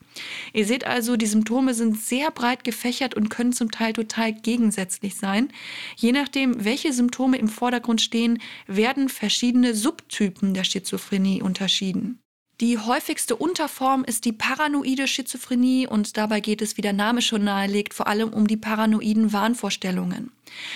Ihr 0.52 0.66
seht 0.66 0.86
also, 0.86 1.16
die 1.16 1.28
Symptome 1.28 1.74
sind 1.74 2.00
sehr 2.00 2.32
breit 2.32 2.64
gefächert 2.64 3.14
und 3.14 3.30
können 3.30 3.54
zum 3.54 3.72
Teil 3.72 3.94
total 3.94 4.34
gegensätzlich 4.34 5.16
sein. 5.16 5.50
Je 5.96 6.12
nachdem, 6.12 6.66
welche 6.66 6.92
Symptome 6.92 7.38
im 7.38 7.48
Vordergrund 7.48 8.02
stehen, 8.02 8.40
werden 8.66 9.10
verschiedene 9.10 9.76
Subtypen 9.76 10.54
der 10.54 10.64
Schizophrenie 10.64 11.42
unterschieden. 11.42 12.20
Die 12.60 12.80
häufigste 12.80 13.36
Unterform 13.36 14.04
ist 14.04 14.26
die 14.26 14.32
paranoide 14.32 15.08
Schizophrenie 15.08 15.86
und 15.86 16.18
dabei 16.18 16.40
geht 16.40 16.64
es, 16.64 16.76
wie 16.76 16.82
der 16.82 16.94
Name 16.94 17.22
schon 17.22 17.44
nahelegt, 17.44 17.94
vor 17.94 18.08
allem 18.08 18.34
um 18.34 18.48
die 18.48 18.58
paranoiden 18.58 19.32
Wahnvorstellungen. 19.32 20.32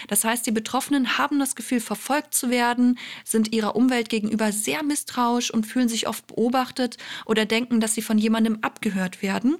Das 0.07 0.23
heißt, 0.23 0.45
die 0.45 0.51
Betroffenen 0.51 1.17
haben 1.17 1.39
das 1.39 1.55
Gefühl, 1.55 1.79
verfolgt 1.79 2.33
zu 2.33 2.49
werden, 2.49 2.97
sind 3.23 3.53
ihrer 3.53 3.75
Umwelt 3.75 4.09
gegenüber 4.09 4.51
sehr 4.51 4.83
misstrauisch 4.83 5.51
und 5.51 5.65
fühlen 5.65 5.89
sich 5.89 6.07
oft 6.07 6.27
beobachtet 6.27 6.97
oder 7.25 7.45
denken, 7.45 7.79
dass 7.79 7.93
sie 7.93 8.01
von 8.01 8.17
jemandem 8.17 8.59
abgehört 8.61 9.21
werden. 9.21 9.57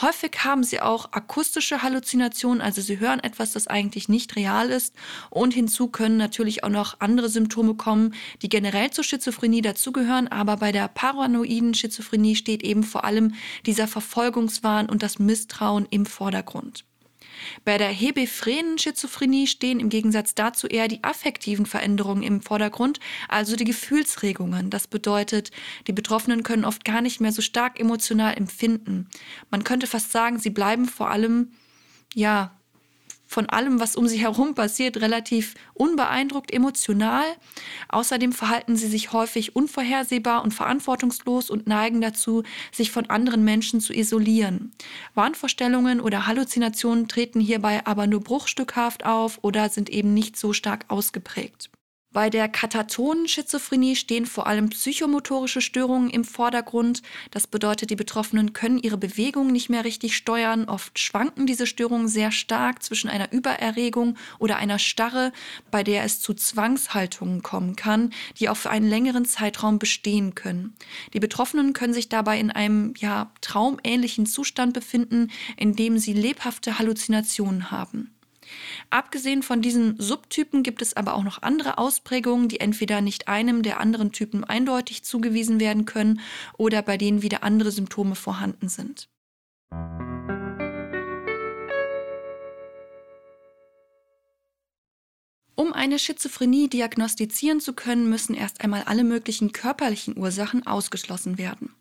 Häufig 0.00 0.44
haben 0.44 0.64
sie 0.64 0.80
auch 0.80 1.12
akustische 1.12 1.82
Halluzinationen, 1.82 2.60
also 2.60 2.80
sie 2.80 2.98
hören 2.98 3.20
etwas, 3.20 3.52
das 3.52 3.66
eigentlich 3.66 4.08
nicht 4.08 4.36
real 4.36 4.70
ist. 4.70 4.94
Und 5.30 5.54
hinzu 5.54 5.88
können 5.88 6.16
natürlich 6.16 6.64
auch 6.64 6.68
noch 6.68 7.00
andere 7.00 7.28
Symptome 7.28 7.74
kommen, 7.74 8.14
die 8.42 8.48
generell 8.48 8.90
zur 8.90 9.04
Schizophrenie 9.04 9.62
dazugehören, 9.62 10.28
aber 10.28 10.56
bei 10.56 10.72
der 10.72 10.88
paranoiden 10.88 11.74
Schizophrenie 11.74 12.36
steht 12.36 12.62
eben 12.62 12.82
vor 12.82 13.04
allem 13.04 13.34
dieser 13.66 13.88
Verfolgungswahn 13.88 14.88
und 14.88 15.02
das 15.02 15.18
Misstrauen 15.18 15.86
im 15.90 16.06
Vordergrund. 16.06 16.84
Bei 17.64 17.78
der 17.78 17.88
hebephrenen 17.88 18.78
Schizophrenie 18.78 19.46
stehen 19.46 19.80
im 19.80 19.88
Gegensatz 19.88 20.34
dazu 20.34 20.66
eher 20.66 20.88
die 20.88 21.04
affektiven 21.04 21.66
Veränderungen 21.66 22.22
im 22.22 22.40
Vordergrund, 22.40 23.00
also 23.28 23.56
die 23.56 23.64
Gefühlsregungen. 23.64 24.70
Das 24.70 24.86
bedeutet, 24.86 25.50
die 25.86 25.92
Betroffenen 25.92 26.42
können 26.42 26.64
oft 26.64 26.84
gar 26.84 27.00
nicht 27.00 27.20
mehr 27.20 27.32
so 27.32 27.42
stark 27.42 27.78
emotional 27.80 28.36
empfinden. 28.36 29.08
Man 29.50 29.64
könnte 29.64 29.86
fast 29.86 30.12
sagen, 30.12 30.38
sie 30.38 30.50
bleiben 30.50 30.86
vor 30.86 31.10
allem 31.10 31.52
ja 32.14 32.52
von 33.30 33.48
allem, 33.48 33.78
was 33.78 33.94
um 33.94 34.08
sie 34.08 34.18
herum 34.18 34.56
passiert, 34.56 34.96
relativ 34.96 35.54
unbeeindruckt 35.74 36.52
emotional. 36.52 37.24
Außerdem 37.88 38.32
verhalten 38.32 38.74
sie 38.74 38.88
sich 38.88 39.12
häufig 39.12 39.54
unvorhersehbar 39.54 40.42
und 40.42 40.52
verantwortungslos 40.52 41.48
und 41.48 41.68
neigen 41.68 42.00
dazu, 42.00 42.42
sich 42.72 42.90
von 42.90 43.06
anderen 43.06 43.44
Menschen 43.44 43.80
zu 43.80 43.92
isolieren. 43.92 44.72
Wahnvorstellungen 45.14 46.00
oder 46.00 46.26
Halluzinationen 46.26 47.06
treten 47.06 47.38
hierbei 47.38 47.86
aber 47.86 48.08
nur 48.08 48.20
bruchstückhaft 48.20 49.06
auf 49.06 49.38
oder 49.42 49.68
sind 49.68 49.90
eben 49.90 50.12
nicht 50.12 50.36
so 50.36 50.52
stark 50.52 50.86
ausgeprägt. 50.88 51.70
Bei 52.12 52.28
der 52.28 52.48
katatonen 52.48 53.28
Schizophrenie 53.28 53.94
stehen 53.94 54.26
vor 54.26 54.48
allem 54.48 54.68
psychomotorische 54.70 55.60
Störungen 55.60 56.10
im 56.10 56.24
Vordergrund. 56.24 57.02
Das 57.30 57.46
bedeutet, 57.46 57.90
die 57.90 57.96
Betroffenen 57.96 58.52
können 58.52 58.78
ihre 58.78 58.96
Bewegungen 58.96 59.52
nicht 59.52 59.70
mehr 59.70 59.84
richtig 59.84 60.16
steuern. 60.16 60.64
Oft 60.64 60.98
schwanken 60.98 61.46
diese 61.46 61.68
Störungen 61.68 62.08
sehr 62.08 62.32
stark 62.32 62.82
zwischen 62.82 63.08
einer 63.08 63.32
Übererregung 63.32 64.16
oder 64.40 64.56
einer 64.56 64.80
Starre, 64.80 65.30
bei 65.70 65.84
der 65.84 66.02
es 66.02 66.18
zu 66.18 66.34
Zwangshaltungen 66.34 67.44
kommen 67.44 67.76
kann, 67.76 68.12
die 68.40 68.48
auch 68.48 68.56
für 68.56 68.70
einen 68.70 68.88
längeren 68.88 69.24
Zeitraum 69.24 69.78
bestehen 69.78 70.34
können. 70.34 70.74
Die 71.14 71.20
Betroffenen 71.20 71.74
können 71.74 71.94
sich 71.94 72.08
dabei 72.08 72.40
in 72.40 72.50
einem 72.50 72.92
ja 72.98 73.30
traumähnlichen 73.40 74.26
Zustand 74.26 74.74
befinden, 74.74 75.30
in 75.56 75.76
dem 75.76 75.98
sie 75.98 76.12
lebhafte 76.14 76.80
Halluzinationen 76.80 77.70
haben. 77.70 78.10
Abgesehen 78.90 79.42
von 79.42 79.62
diesen 79.62 79.98
Subtypen 79.98 80.62
gibt 80.62 80.82
es 80.82 80.96
aber 80.96 81.14
auch 81.14 81.24
noch 81.24 81.42
andere 81.42 81.78
Ausprägungen, 81.78 82.48
die 82.48 82.60
entweder 82.60 83.00
nicht 83.00 83.28
einem 83.28 83.62
der 83.62 83.80
anderen 83.80 84.12
Typen 84.12 84.44
eindeutig 84.44 85.02
zugewiesen 85.02 85.60
werden 85.60 85.84
können 85.84 86.20
oder 86.56 86.82
bei 86.82 86.96
denen 86.96 87.22
wieder 87.22 87.42
andere 87.42 87.70
Symptome 87.70 88.14
vorhanden 88.14 88.68
sind. 88.68 89.08
Um 95.60 95.74
eine 95.74 95.98
Schizophrenie 95.98 96.68
diagnostizieren 96.68 97.60
zu 97.60 97.74
können, 97.74 98.08
müssen 98.08 98.34
erst 98.34 98.62
einmal 98.62 98.84
alle 98.84 99.04
möglichen 99.04 99.52
körperlichen 99.52 100.16
Ursachen 100.16 100.66
ausgeschlossen 100.66 101.36
werden. 101.36 101.74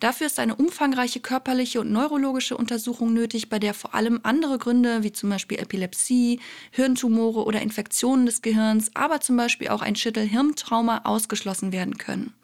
Dafür 0.00 0.26
ist 0.26 0.38
eine 0.38 0.54
umfangreiche 0.54 1.20
körperliche 1.20 1.80
und 1.80 1.90
neurologische 1.90 2.56
Untersuchung 2.56 3.12
nötig, 3.12 3.48
bei 3.48 3.58
der 3.58 3.74
vor 3.74 3.94
allem 3.94 4.20
andere 4.22 4.58
Gründe 4.58 5.02
wie 5.02 5.12
zum 5.12 5.30
Beispiel 5.30 5.58
Epilepsie, 5.58 6.40
Hirntumore 6.70 7.44
oder 7.44 7.60
Infektionen 7.60 8.26
des 8.26 8.42
Gehirns, 8.42 8.90
aber 8.94 9.20
zum 9.20 9.36
Beispiel 9.36 9.68
auch 9.68 9.82
ein 9.82 9.96
Schüttelhirntrauma 9.96 11.02
ausgeschlossen 11.04 11.72
werden 11.72 11.98
können. 11.98 12.34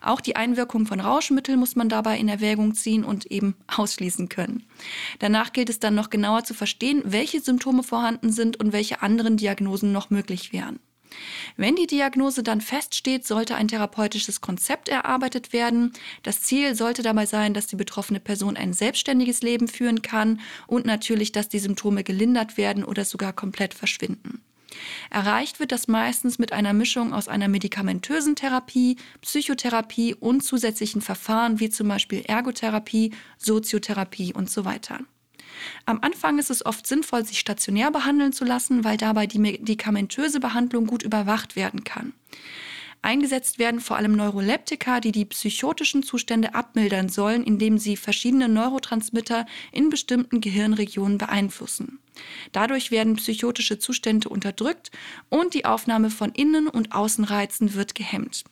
Auch 0.00 0.20
die 0.20 0.36
Einwirkung 0.36 0.86
von 0.86 1.00
Rauschmitteln 1.00 1.58
muss 1.58 1.76
man 1.76 1.88
dabei 1.88 2.18
in 2.18 2.28
Erwägung 2.28 2.74
ziehen 2.74 3.04
und 3.04 3.26
eben 3.26 3.54
ausschließen 3.66 4.28
können. 4.28 4.64
Danach 5.18 5.52
gilt 5.52 5.70
es 5.70 5.78
dann 5.78 5.94
noch 5.94 6.10
genauer 6.10 6.44
zu 6.44 6.54
verstehen, 6.54 7.02
welche 7.04 7.40
Symptome 7.40 7.82
vorhanden 7.82 8.32
sind 8.32 8.58
und 8.58 8.72
welche 8.72 9.02
anderen 9.02 9.36
Diagnosen 9.36 9.92
noch 9.92 10.10
möglich 10.10 10.52
wären. 10.52 10.80
Wenn 11.56 11.76
die 11.76 11.86
Diagnose 11.86 12.42
dann 12.42 12.60
feststeht, 12.60 13.26
sollte 13.26 13.54
ein 13.54 13.68
therapeutisches 13.68 14.40
Konzept 14.40 14.88
erarbeitet 14.88 15.52
werden. 15.52 15.92
Das 16.22 16.42
Ziel 16.42 16.74
sollte 16.74 17.02
dabei 17.02 17.26
sein, 17.26 17.54
dass 17.54 17.66
die 17.66 17.76
betroffene 17.76 18.20
Person 18.20 18.56
ein 18.56 18.72
selbstständiges 18.72 19.42
Leben 19.42 19.68
führen 19.68 20.02
kann 20.02 20.40
und 20.66 20.86
natürlich, 20.86 21.32
dass 21.32 21.48
die 21.48 21.58
Symptome 21.58 22.04
gelindert 22.04 22.56
werden 22.56 22.84
oder 22.84 23.04
sogar 23.04 23.32
komplett 23.32 23.74
verschwinden. 23.74 24.42
Erreicht 25.10 25.60
wird 25.60 25.72
das 25.72 25.88
meistens 25.88 26.38
mit 26.38 26.52
einer 26.52 26.72
Mischung 26.72 27.12
aus 27.12 27.28
einer 27.28 27.48
medikamentösen 27.48 28.36
Therapie, 28.36 28.96
Psychotherapie 29.20 30.14
und 30.14 30.42
zusätzlichen 30.42 31.00
Verfahren 31.00 31.60
wie 31.60 31.70
zum 31.70 31.88
Beispiel 31.88 32.22
Ergotherapie, 32.26 33.12
Soziotherapie 33.38 34.32
und 34.34 34.50
so 34.50 34.64
weiter. 34.64 35.00
Am 35.86 36.00
Anfang 36.02 36.38
ist 36.38 36.50
es 36.50 36.64
oft 36.64 36.86
sinnvoll, 36.86 37.24
sich 37.24 37.38
stationär 37.38 37.90
behandeln 37.90 38.32
zu 38.32 38.44
lassen, 38.44 38.84
weil 38.84 38.96
dabei 38.96 39.26
die 39.26 39.38
medikamentöse 39.38 40.40
Behandlung 40.40 40.86
gut 40.86 41.02
überwacht 41.02 41.56
werden 41.56 41.84
kann. 41.84 42.12
Eingesetzt 43.04 43.58
werden 43.58 43.80
vor 43.80 43.98
allem 43.98 44.12
Neuroleptika, 44.12 44.98
die 44.98 45.12
die 45.12 45.26
psychotischen 45.26 46.02
Zustände 46.02 46.54
abmildern 46.54 47.10
sollen, 47.10 47.44
indem 47.44 47.76
sie 47.76 47.98
verschiedene 47.98 48.48
Neurotransmitter 48.48 49.44
in 49.72 49.90
bestimmten 49.90 50.40
Gehirnregionen 50.40 51.18
beeinflussen. 51.18 51.98
Dadurch 52.52 52.90
werden 52.90 53.16
psychotische 53.16 53.78
Zustände 53.78 54.30
unterdrückt 54.30 54.90
und 55.28 55.52
die 55.52 55.66
Aufnahme 55.66 56.08
von 56.08 56.32
Innen- 56.32 56.68
und 56.68 56.92
Außenreizen 56.92 57.74
wird 57.74 57.94
gehemmt. 57.94 58.44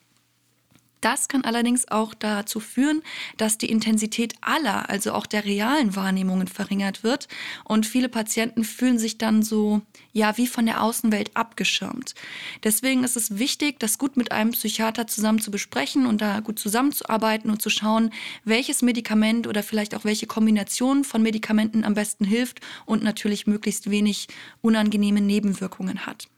Das 1.02 1.26
kann 1.26 1.44
allerdings 1.44 1.88
auch 1.88 2.14
dazu 2.14 2.60
führen, 2.60 3.02
dass 3.36 3.58
die 3.58 3.68
Intensität 3.68 4.34
aller, 4.40 4.88
also 4.88 5.12
auch 5.12 5.26
der 5.26 5.44
realen 5.44 5.96
Wahrnehmungen 5.96 6.46
verringert 6.46 7.02
wird 7.02 7.26
und 7.64 7.86
viele 7.86 8.08
Patienten 8.08 8.62
fühlen 8.62 9.00
sich 9.00 9.18
dann 9.18 9.42
so, 9.42 9.82
ja, 10.12 10.38
wie 10.38 10.46
von 10.46 10.64
der 10.64 10.80
Außenwelt 10.80 11.36
abgeschirmt. 11.36 12.14
Deswegen 12.62 13.02
ist 13.02 13.16
es 13.16 13.38
wichtig, 13.38 13.80
das 13.80 13.98
gut 13.98 14.16
mit 14.16 14.30
einem 14.30 14.52
Psychiater 14.52 15.08
zusammen 15.08 15.40
zu 15.40 15.50
besprechen 15.50 16.06
und 16.06 16.20
da 16.20 16.38
gut 16.38 16.60
zusammenzuarbeiten 16.60 17.50
und 17.50 17.60
zu 17.60 17.68
schauen, 17.68 18.10
welches 18.44 18.80
Medikament 18.80 19.48
oder 19.48 19.64
vielleicht 19.64 19.96
auch 19.96 20.04
welche 20.04 20.28
Kombination 20.28 21.02
von 21.02 21.20
Medikamenten 21.20 21.84
am 21.84 21.94
besten 21.94 22.24
hilft 22.24 22.60
und 22.86 23.02
natürlich 23.02 23.48
möglichst 23.48 23.90
wenig 23.90 24.28
unangenehme 24.60 25.20
Nebenwirkungen 25.20 26.06
hat. 26.06 26.28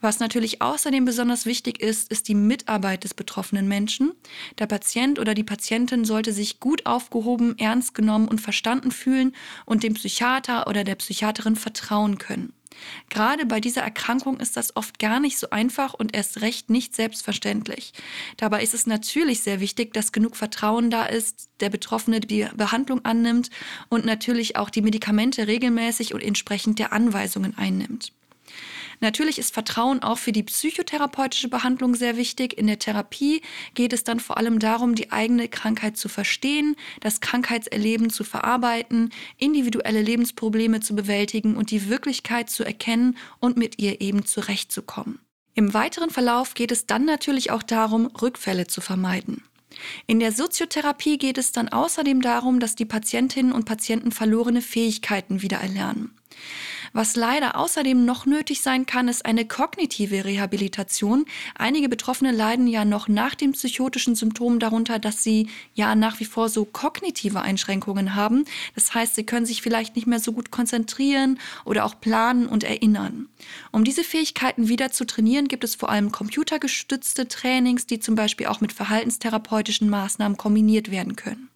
Was 0.00 0.20
natürlich 0.20 0.62
außerdem 0.62 1.04
besonders 1.04 1.46
wichtig 1.46 1.80
ist, 1.80 2.10
ist 2.10 2.28
die 2.28 2.34
Mitarbeit 2.34 3.04
des 3.04 3.14
betroffenen 3.14 3.68
Menschen. 3.68 4.12
Der 4.58 4.66
Patient 4.66 5.18
oder 5.18 5.34
die 5.34 5.44
Patientin 5.44 6.04
sollte 6.04 6.32
sich 6.32 6.60
gut 6.60 6.86
aufgehoben, 6.86 7.58
ernst 7.58 7.94
genommen 7.94 8.28
und 8.28 8.40
verstanden 8.40 8.90
fühlen 8.90 9.34
und 9.64 9.82
dem 9.82 9.94
Psychiater 9.94 10.66
oder 10.66 10.84
der 10.84 10.94
Psychiaterin 10.96 11.56
vertrauen 11.56 12.18
können. 12.18 12.52
Gerade 13.08 13.46
bei 13.46 13.60
dieser 13.60 13.82
Erkrankung 13.82 14.40
ist 14.40 14.56
das 14.56 14.76
oft 14.76 14.98
gar 14.98 15.20
nicht 15.20 15.38
so 15.38 15.50
einfach 15.50 15.94
und 15.94 16.14
erst 16.14 16.40
recht 16.40 16.70
nicht 16.70 16.94
selbstverständlich. 16.94 17.92
Dabei 18.36 18.62
ist 18.62 18.74
es 18.74 18.86
natürlich 18.86 19.42
sehr 19.42 19.60
wichtig, 19.60 19.92
dass 19.94 20.12
genug 20.12 20.36
Vertrauen 20.36 20.90
da 20.90 21.06
ist, 21.06 21.48
der 21.60 21.70
Betroffene 21.70 22.20
die 22.20 22.46
Behandlung 22.56 23.04
annimmt 23.04 23.50
und 23.88 24.04
natürlich 24.04 24.56
auch 24.56 24.70
die 24.70 24.82
Medikamente 24.82 25.46
regelmäßig 25.46 26.14
und 26.14 26.22
entsprechend 26.22 26.78
der 26.78 26.92
Anweisungen 26.92 27.56
einnimmt. 27.56 28.12
Natürlich 29.04 29.38
ist 29.38 29.52
Vertrauen 29.52 30.02
auch 30.02 30.16
für 30.16 30.32
die 30.32 30.44
psychotherapeutische 30.44 31.48
Behandlung 31.48 31.94
sehr 31.94 32.16
wichtig. 32.16 32.56
In 32.56 32.66
der 32.66 32.78
Therapie 32.78 33.42
geht 33.74 33.92
es 33.92 34.02
dann 34.02 34.18
vor 34.18 34.38
allem 34.38 34.60
darum, 34.60 34.94
die 34.94 35.12
eigene 35.12 35.46
Krankheit 35.46 35.98
zu 35.98 36.08
verstehen, 36.08 36.74
das 37.00 37.20
Krankheitserleben 37.20 38.08
zu 38.08 38.24
verarbeiten, 38.24 39.12
individuelle 39.36 40.00
Lebensprobleme 40.00 40.80
zu 40.80 40.96
bewältigen 40.96 41.54
und 41.54 41.70
die 41.70 41.90
Wirklichkeit 41.90 42.48
zu 42.48 42.64
erkennen 42.64 43.18
und 43.40 43.58
mit 43.58 43.78
ihr 43.78 44.00
eben 44.00 44.24
zurechtzukommen. 44.24 45.18
Im 45.52 45.74
weiteren 45.74 46.08
Verlauf 46.08 46.54
geht 46.54 46.72
es 46.72 46.86
dann 46.86 47.04
natürlich 47.04 47.50
auch 47.50 47.62
darum, 47.62 48.06
Rückfälle 48.06 48.68
zu 48.68 48.80
vermeiden. 48.80 49.44
In 50.06 50.18
der 50.18 50.32
Soziotherapie 50.32 51.18
geht 51.18 51.36
es 51.36 51.52
dann 51.52 51.68
außerdem 51.68 52.22
darum, 52.22 52.58
dass 52.58 52.74
die 52.74 52.86
Patientinnen 52.86 53.52
und 53.52 53.66
Patienten 53.66 54.12
verlorene 54.12 54.62
Fähigkeiten 54.62 55.42
wiedererlernen. 55.42 56.16
Was 56.96 57.16
leider 57.16 57.56
außerdem 57.58 58.04
noch 58.04 58.24
nötig 58.24 58.62
sein 58.62 58.86
kann, 58.86 59.08
ist 59.08 59.26
eine 59.26 59.44
kognitive 59.44 60.24
Rehabilitation. 60.24 61.24
Einige 61.56 61.88
Betroffene 61.88 62.30
leiden 62.30 62.68
ja 62.68 62.84
noch 62.84 63.08
nach 63.08 63.34
den 63.34 63.50
psychotischen 63.50 64.14
Symptomen 64.14 64.60
darunter, 64.60 65.00
dass 65.00 65.24
sie 65.24 65.48
ja 65.74 65.96
nach 65.96 66.20
wie 66.20 66.24
vor 66.24 66.48
so 66.48 66.64
kognitive 66.64 67.40
Einschränkungen 67.40 68.14
haben. 68.14 68.44
Das 68.76 68.94
heißt, 68.94 69.16
sie 69.16 69.26
können 69.26 69.44
sich 69.44 69.60
vielleicht 69.60 69.96
nicht 69.96 70.06
mehr 70.06 70.20
so 70.20 70.30
gut 70.30 70.52
konzentrieren 70.52 71.40
oder 71.64 71.84
auch 71.84 71.98
planen 72.00 72.46
und 72.46 72.62
erinnern. 72.62 73.26
Um 73.72 73.82
diese 73.82 74.04
Fähigkeiten 74.04 74.68
wieder 74.68 74.92
zu 74.92 75.04
trainieren, 75.04 75.48
gibt 75.48 75.64
es 75.64 75.74
vor 75.74 75.88
allem 75.88 76.12
computergestützte 76.12 77.26
Trainings, 77.26 77.86
die 77.86 77.98
zum 77.98 78.14
Beispiel 78.14 78.46
auch 78.46 78.60
mit 78.60 78.72
verhaltenstherapeutischen 78.72 79.90
Maßnahmen 79.90 80.36
kombiniert 80.36 80.92
werden 80.92 81.16
können. 81.16 81.50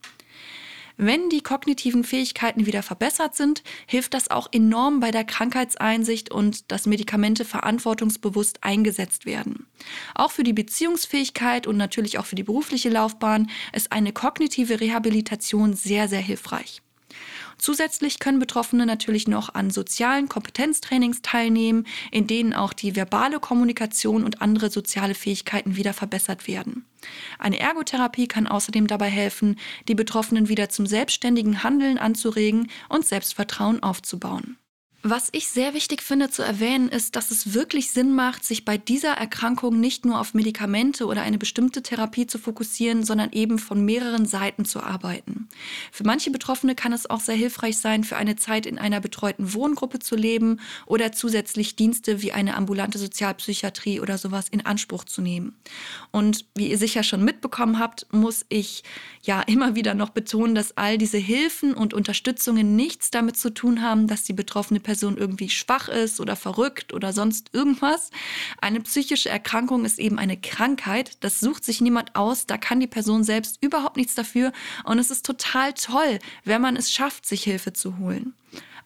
Wenn 1.01 1.31
die 1.31 1.43
kognitiven 1.43 2.03
Fähigkeiten 2.03 2.67
wieder 2.67 2.83
verbessert 2.83 3.37
sind, 3.37 3.63
hilft 3.87 4.15
das 4.15 4.33
auch 4.33 4.49
enorm 4.51 4.99
bei 4.99 5.13
der 5.13 5.23
Krankheitseinsicht 5.23 6.33
und 6.33 6.73
dass 6.73 6.87
Medikamente 6.87 7.45
verantwortungsbewusst 7.45 8.65
eingesetzt 8.65 9.25
werden. 9.25 9.69
Auch 10.17 10.33
für 10.33 10.43
die 10.43 10.53
Beziehungsfähigkeit 10.53 11.69
und 11.69 11.77
natürlich 11.77 12.19
auch 12.19 12.27
für 12.27 12.35
die 12.35 12.43
berufliche 12.43 12.89
Laufbahn 12.89 13.49
ist 13.73 13.93
eine 13.93 14.13
kognitive 14.13 14.81
Rehabilitation 14.81 15.75
sehr, 15.75 16.09
sehr 16.09 16.21
hilfreich. 16.21 16.83
Zusätzlich 17.59 18.21
können 18.21 18.39
Betroffene 18.39 18.87
natürlich 18.87 19.27
noch 19.27 19.55
an 19.55 19.71
sozialen 19.71 20.29
Kompetenztrainings 20.29 21.23
teilnehmen, 21.23 21.87
in 22.11 22.27
denen 22.27 22.55
auch 22.55 22.73
die 22.73 22.95
verbale 22.95 23.41
Kommunikation 23.41 24.25
und 24.25 24.41
andere 24.41 24.71
soziale 24.71 25.15
Fähigkeiten 25.15 25.77
wieder 25.77 25.93
verbessert 25.93 26.47
werden. 26.47 26.87
Eine 27.39 27.59
Ergotherapie 27.59 28.29
kann 28.29 28.47
außerdem 28.47 28.87
dabei 28.87 29.09
helfen, 29.09 29.59
die 29.89 29.95
Betroffenen 29.95 30.49
wieder 30.49 30.69
zum 30.69 30.87
selbstständigen 30.87 31.63
Handeln 31.63 31.99
anzuregen 31.99 32.71
und 32.89 33.05
Selbstvertrauen 33.05 33.83
aufzubauen. 33.83 34.57
Was 35.05 35.29
ich 35.31 35.47
sehr 35.47 35.75
wichtig 35.75 36.03
finde 36.03 36.29
zu 36.29 36.43
erwähnen, 36.43 36.89
ist, 36.89 37.15
dass 37.15 37.31
es 37.31 37.55
wirklich 37.55 37.93
Sinn 37.93 38.17
macht, 38.17 38.45
sich 38.45 38.65
bei 38.65 38.77
dieser 38.77 39.13
Erkrankung 39.13 39.79
nicht 39.79 40.05
nur 40.05 40.21
auf 40.21 40.35
Medikamente 40.35 41.07
oder 41.07 41.23
eine 41.23 41.39
bestimmte 41.39 41.83
Therapie 41.83 42.27
zu 42.27 42.37
fokussieren, 42.37 43.05
sondern 43.05 43.31
eben 43.31 43.61
von 43.61 43.85
mehreren 43.85 44.27
Seiten 44.27 44.65
zu 44.65 44.83
arbeiten. 44.83 45.49
Für 45.93 46.03
manche 46.03 46.33
Betroffene 46.33 46.75
kann 46.75 46.93
es 46.93 47.09
auch 47.09 47.21
sehr 47.21 47.37
hilfreich 47.37 47.79
sein, 47.79 48.03
für 48.03 48.17
eine 48.17 48.35
Zeit 48.35 48.67
in 48.67 48.77
einer 48.77 49.01
betreuten 49.01 49.55
Wohngruppe 49.55 50.01
zu 50.01 50.17
leben 50.17 50.59
oder 50.85 51.13
zusätzlich 51.13 51.77
Dienste 51.77 52.21
wie 52.21 52.33
eine 52.33 52.57
ambulante 52.57 52.99
Sozialpsychiatrie 52.99 54.01
oder 54.01 54.19
sowas 54.19 54.49
in 54.51 54.67
Anspruch 54.67 55.05
zu 55.05 55.23
nehmen. 55.23 55.55
Und 56.11 56.45
wie 56.57 56.71
ihr 56.71 56.79
sicher 56.79 57.05
schon 57.05 57.25
mitbekommen 57.25 57.79
habt, 57.79 58.09
muss 58.11 58.45
ich 58.49 58.83
ja 59.23 59.43
immer 59.43 59.77
wieder 59.77 59.95
noch 59.95 60.11
betonen, 60.11 60.57
dass 60.57 60.77
all 60.77 60.99
diese 60.99 61.19
Hilfen 61.19 61.75
und 61.75 61.95
Unterstützungen 61.95 62.75
nichts 62.75 63.13
damit 63.13 63.37
zu 63.37 63.55
tun 63.55 63.81
haben, 63.81 64.09
dass 64.09 64.25
die 64.25 64.33
betroffene 64.33 64.81
Person 64.89 65.19
irgendwie 65.19 65.51
schwach 65.51 65.91
ist 65.91 66.19
oder 66.19 66.35
verrückt 66.35 66.95
oder 66.95 67.13
sonst 67.13 67.51
irgendwas. 67.53 68.11
Eine 68.63 68.81
psychische 68.81 69.29
Erkrankung 69.29 69.85
ist 69.85 69.99
eben 69.99 70.19
eine 70.19 70.39
Krankheit. 70.39 71.19
Das 71.21 71.41
sucht 71.41 71.63
sich 71.63 71.83
niemand 71.83 72.17
aus. 72.17 72.47
Da 72.47 72.57
kann 72.57 72.81
die 72.81 72.87
Person 72.87 73.23
selbst 73.23 73.59
überhaupt 73.61 73.99
nichts 73.99 74.15
dafür. 74.15 74.51
Und 74.85 74.99
es 74.99 75.11
ist 75.11 75.27
total 75.27 75.75
toll, 75.75 76.21
wenn 76.45 76.63
man 76.63 76.75
es 76.75 76.91
schafft, 76.91 77.27
sich 77.27 77.43
Hilfe 77.43 77.75
zu 77.75 77.99
holen. 77.99 78.33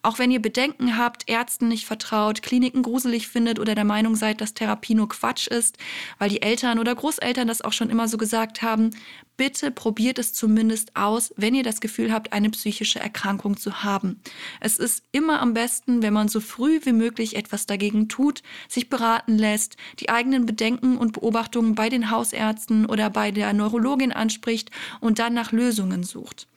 Auch 0.05 0.19
wenn 0.19 0.31
ihr 0.31 0.41
Bedenken 0.41 0.97
habt, 0.97 1.29
Ärzten 1.29 1.69
nicht 1.69 1.85
vertraut, 1.85 2.41
Kliniken 2.41 2.83
gruselig 2.83 3.29
findet 3.29 3.57
oder 3.57 3.73
der 3.73 3.85
Meinung 3.85 4.17
seid, 4.17 4.41
dass 4.41 4.53
Therapie 4.53 4.95
nur 4.95 5.07
Quatsch 5.07 5.47
ist, 5.47 5.77
weil 6.19 6.29
die 6.29 6.41
Eltern 6.41 6.77
oder 6.77 6.93
Großeltern 6.93 7.47
das 7.47 7.61
auch 7.61 7.71
schon 7.71 7.89
immer 7.89 8.09
so 8.09 8.17
gesagt 8.17 8.61
haben, 8.61 8.89
bitte 9.37 9.71
probiert 9.71 10.19
es 10.19 10.33
zumindest 10.33 10.97
aus, 10.97 11.33
wenn 11.37 11.55
ihr 11.55 11.63
das 11.63 11.79
Gefühl 11.79 12.11
habt, 12.11 12.33
eine 12.33 12.49
psychische 12.49 12.99
Erkrankung 12.99 13.55
zu 13.55 13.83
haben. 13.85 14.19
Es 14.59 14.77
ist 14.77 15.03
immer 15.13 15.41
am 15.41 15.53
besten, 15.53 16.01
wenn 16.01 16.13
man 16.13 16.27
so 16.27 16.41
früh 16.41 16.81
wie 16.83 16.91
möglich 16.91 17.37
etwas 17.37 17.65
dagegen 17.65 18.09
tut, 18.09 18.43
sich 18.67 18.89
beraten 18.89 19.37
lässt, 19.37 19.77
die 20.01 20.09
eigenen 20.09 20.45
Bedenken 20.45 20.97
und 20.97 21.13
Beobachtungen 21.13 21.75
bei 21.75 21.87
den 21.87 22.11
Hausärzten 22.11 22.87
oder 22.87 23.09
bei 23.09 23.31
der 23.31 23.53
Neurologin 23.53 24.11
anspricht 24.11 24.69
und 24.99 25.19
dann 25.19 25.33
nach 25.33 25.53
Lösungen 25.53 26.03
sucht. 26.03 26.47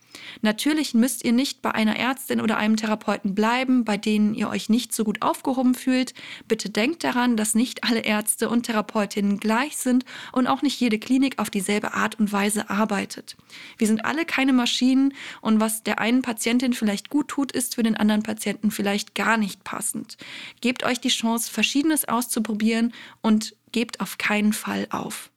Natürlich 0.43 0.95
müsst 0.95 1.25
ihr 1.25 1.33
nicht 1.33 1.63
bei 1.63 1.73
einer 1.73 1.97
Ärztin 1.97 2.41
oder 2.41 2.57
einem 2.57 2.77
Therapeuten 2.77 3.35
bleiben, 3.35 3.85
bei 3.85 3.97
denen 3.97 4.35
ihr 4.35 4.49
euch 4.49 4.69
nicht 4.69 4.95
so 4.95 5.05
gut 5.05 5.23
aufgehoben 5.23 5.75
fühlt. 5.75 6.15
Bitte 6.49 6.71
denkt 6.71 7.05
daran, 7.05 7.37
dass 7.37 7.55
nicht 7.55 7.85
alle 7.85 8.01
Ärzte 8.01 8.49
und 8.49 8.65
Therapeutinnen 8.65 9.39
gleich 9.39 9.77
sind 9.77 10.05
und 10.33 10.47
auch 10.47 10.63
nicht 10.63 10.81
jede 10.81 10.99
Klinik 10.99 11.39
auf 11.39 11.51
dieselbe 11.51 11.95
Art 11.95 12.19
und 12.19 12.33
Weise 12.33 12.71
arbeitet. 12.71 13.37
Wir 13.79 13.87
sind 13.87 14.05
alle 14.05 14.25
keine 14.25 14.53
Maschinen 14.53 15.15
und 15.41 15.61
was 15.61 15.83
der 15.83 16.01
einen 16.01 16.23
Patientin 16.23 16.73
vielleicht 16.73 17.11
gut 17.11 17.29
tut, 17.29 17.53
ist 17.53 17.75
für 17.75 17.83
den 17.83 17.97
anderen 17.97 18.23
Patienten 18.23 18.71
vielleicht 18.71 19.15
gar 19.15 19.37
nicht 19.37 19.65
passend. 19.65 20.17
Gebt 20.61 20.85
euch 20.85 21.01
die 21.01 21.09
Chance, 21.09 21.51
Verschiedenes 21.51 22.07
auszuprobieren 22.07 22.93
und 23.23 23.55
gebt 23.73 24.01
auf 24.01 24.19
keinen 24.19 24.53
Fall 24.53 24.87
auf. 24.91 25.31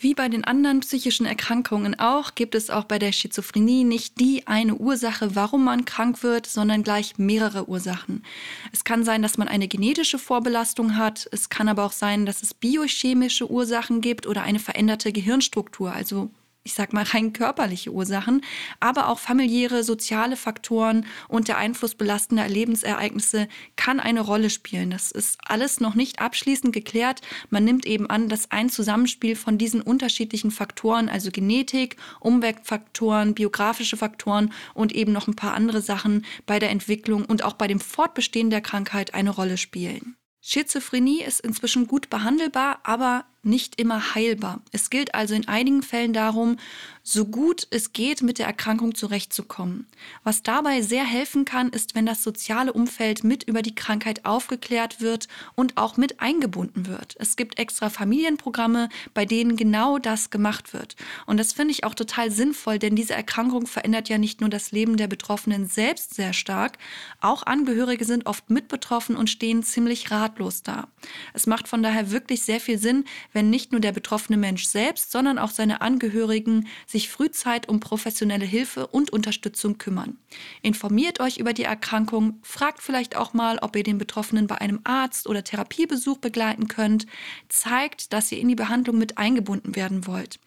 Wie 0.00 0.14
bei 0.14 0.28
den 0.28 0.44
anderen 0.44 0.78
psychischen 0.78 1.26
Erkrankungen 1.26 1.98
auch, 1.98 2.36
gibt 2.36 2.54
es 2.54 2.70
auch 2.70 2.84
bei 2.84 3.00
der 3.00 3.10
Schizophrenie 3.10 3.82
nicht 3.82 4.20
die 4.20 4.46
eine 4.46 4.76
Ursache, 4.76 5.34
warum 5.34 5.64
man 5.64 5.86
krank 5.86 6.22
wird, 6.22 6.46
sondern 6.46 6.84
gleich 6.84 7.18
mehrere 7.18 7.68
Ursachen. 7.68 8.22
Es 8.70 8.84
kann 8.84 9.02
sein, 9.02 9.22
dass 9.22 9.38
man 9.38 9.48
eine 9.48 9.66
genetische 9.66 10.20
Vorbelastung 10.20 10.96
hat. 10.96 11.28
Es 11.32 11.48
kann 11.48 11.66
aber 11.68 11.82
auch 11.82 11.90
sein, 11.90 12.26
dass 12.26 12.44
es 12.44 12.54
biochemische 12.54 13.50
Ursachen 13.50 14.00
gibt 14.00 14.28
oder 14.28 14.42
eine 14.42 14.60
veränderte 14.60 15.10
Gehirnstruktur, 15.10 15.92
also 15.92 16.30
ich 16.64 16.74
sag 16.74 16.92
mal, 16.92 17.04
rein 17.04 17.32
körperliche 17.32 17.90
Ursachen, 17.90 18.42
aber 18.78 19.08
auch 19.08 19.18
familiäre, 19.18 19.82
soziale 19.82 20.36
Faktoren 20.36 21.06
und 21.26 21.48
der 21.48 21.56
Einfluss 21.56 21.94
belastender 21.94 22.46
Lebensereignisse 22.46 23.48
kann 23.76 24.00
eine 24.00 24.20
Rolle 24.20 24.50
spielen. 24.50 24.90
Das 24.90 25.10
ist 25.10 25.38
alles 25.46 25.80
noch 25.80 25.94
nicht 25.94 26.20
abschließend 26.20 26.74
geklärt. 26.74 27.22
Man 27.48 27.64
nimmt 27.64 27.86
eben 27.86 28.10
an, 28.10 28.28
dass 28.28 28.50
ein 28.50 28.68
Zusammenspiel 28.68 29.34
von 29.34 29.56
diesen 29.56 29.80
unterschiedlichen 29.80 30.50
Faktoren, 30.50 31.08
also 31.08 31.30
Genetik, 31.30 31.96
Umweltfaktoren, 32.20 33.34
biografische 33.34 33.96
Faktoren 33.96 34.52
und 34.74 34.92
eben 34.92 35.12
noch 35.12 35.26
ein 35.26 35.36
paar 35.36 35.54
andere 35.54 35.80
Sachen 35.80 36.26
bei 36.44 36.58
der 36.58 36.70
Entwicklung 36.70 37.24
und 37.24 37.44
auch 37.44 37.54
bei 37.54 37.66
dem 37.66 37.80
Fortbestehen 37.80 38.50
der 38.50 38.60
Krankheit 38.60 39.14
eine 39.14 39.30
Rolle 39.30 39.56
spielen. 39.56 40.16
Schizophrenie 40.40 41.22
ist 41.22 41.40
inzwischen 41.40 41.86
gut 41.86 42.10
behandelbar, 42.10 42.80
aber 42.84 43.24
nicht 43.42 43.80
immer 43.80 44.14
heilbar. 44.14 44.60
Es 44.72 44.90
gilt 44.90 45.14
also 45.14 45.34
in 45.34 45.48
einigen 45.48 45.82
Fällen 45.82 46.12
darum, 46.12 46.56
so 47.02 47.24
gut 47.24 47.66
es 47.70 47.94
geht, 47.94 48.20
mit 48.22 48.38
der 48.38 48.46
Erkrankung 48.46 48.94
zurechtzukommen. 48.94 49.86
Was 50.24 50.42
dabei 50.42 50.82
sehr 50.82 51.04
helfen 51.04 51.46
kann, 51.46 51.70
ist, 51.70 51.94
wenn 51.94 52.04
das 52.04 52.22
soziale 52.22 52.74
Umfeld 52.74 53.24
mit 53.24 53.44
über 53.44 53.62
die 53.62 53.74
Krankheit 53.74 54.26
aufgeklärt 54.26 55.00
wird 55.00 55.26
und 55.54 55.78
auch 55.78 55.96
mit 55.96 56.20
eingebunden 56.20 56.86
wird. 56.86 57.16
Es 57.18 57.36
gibt 57.36 57.58
extra 57.58 57.88
Familienprogramme, 57.88 58.90
bei 59.14 59.24
denen 59.24 59.56
genau 59.56 59.98
das 59.98 60.28
gemacht 60.28 60.74
wird. 60.74 60.96
Und 61.24 61.38
das 61.38 61.54
finde 61.54 61.72
ich 61.72 61.84
auch 61.84 61.94
total 61.94 62.30
sinnvoll, 62.30 62.78
denn 62.78 62.94
diese 62.94 63.14
Erkrankung 63.14 63.66
verändert 63.66 64.10
ja 64.10 64.18
nicht 64.18 64.42
nur 64.42 64.50
das 64.50 64.72
Leben 64.72 64.98
der 64.98 65.06
Betroffenen 65.08 65.66
selbst 65.66 66.14
sehr 66.14 66.34
stark, 66.34 66.76
auch 67.20 67.42
Angehörige 67.44 68.04
sind 68.04 68.26
oft 68.26 68.50
mit 68.50 68.68
betroffen 68.68 69.16
und 69.16 69.30
stehen 69.30 69.62
ziemlich 69.62 70.10
ratlos 70.10 70.62
da. 70.62 70.88
Es 71.32 71.46
macht 71.46 71.68
von 71.68 71.82
daher 71.82 72.10
wirklich 72.10 72.42
sehr 72.42 72.60
viel 72.60 72.78
Sinn, 72.78 73.04
wenn 73.32 73.50
nicht 73.50 73.72
nur 73.72 73.80
der 73.80 73.92
betroffene 73.92 74.36
Mensch 74.36 74.66
selbst, 74.66 75.10
sondern 75.10 75.38
auch 75.38 75.50
seine 75.50 75.80
Angehörigen 75.80 76.68
sich 76.86 76.98
sich 76.98 77.08
frühzeit 77.10 77.68
um 77.68 77.78
professionelle 77.78 78.44
Hilfe 78.44 78.88
und 78.88 79.10
Unterstützung 79.10 79.78
kümmern. 79.78 80.18
Informiert 80.62 81.20
euch 81.20 81.38
über 81.38 81.52
die 81.52 81.62
Erkrankung, 81.62 82.40
fragt 82.42 82.82
vielleicht 82.82 83.16
auch 83.16 83.34
mal, 83.34 83.58
ob 83.60 83.76
ihr 83.76 83.84
den 83.84 83.98
Betroffenen 83.98 84.48
bei 84.48 84.60
einem 84.60 84.80
Arzt 84.82 85.28
oder 85.28 85.44
Therapiebesuch 85.44 86.18
begleiten 86.18 86.66
könnt, 86.66 87.06
zeigt, 87.48 88.12
dass 88.12 88.32
ihr 88.32 88.38
in 88.38 88.48
die 88.48 88.56
Behandlung 88.56 88.98
mit 88.98 89.16
eingebunden 89.16 89.76
werden 89.76 90.08
wollt. 90.08 90.40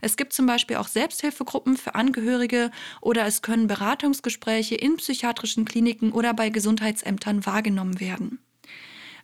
Es 0.00 0.16
gibt 0.16 0.32
zum 0.32 0.46
Beispiel 0.46 0.76
auch 0.76 0.86
Selbsthilfegruppen 0.86 1.76
für 1.76 1.96
Angehörige 1.96 2.70
oder 3.00 3.26
es 3.26 3.42
können 3.42 3.66
Beratungsgespräche 3.66 4.76
in 4.76 4.96
psychiatrischen 4.96 5.64
Kliniken 5.64 6.12
oder 6.12 6.34
bei 6.34 6.50
Gesundheitsämtern 6.50 7.46
wahrgenommen 7.46 7.98
werden. 7.98 8.38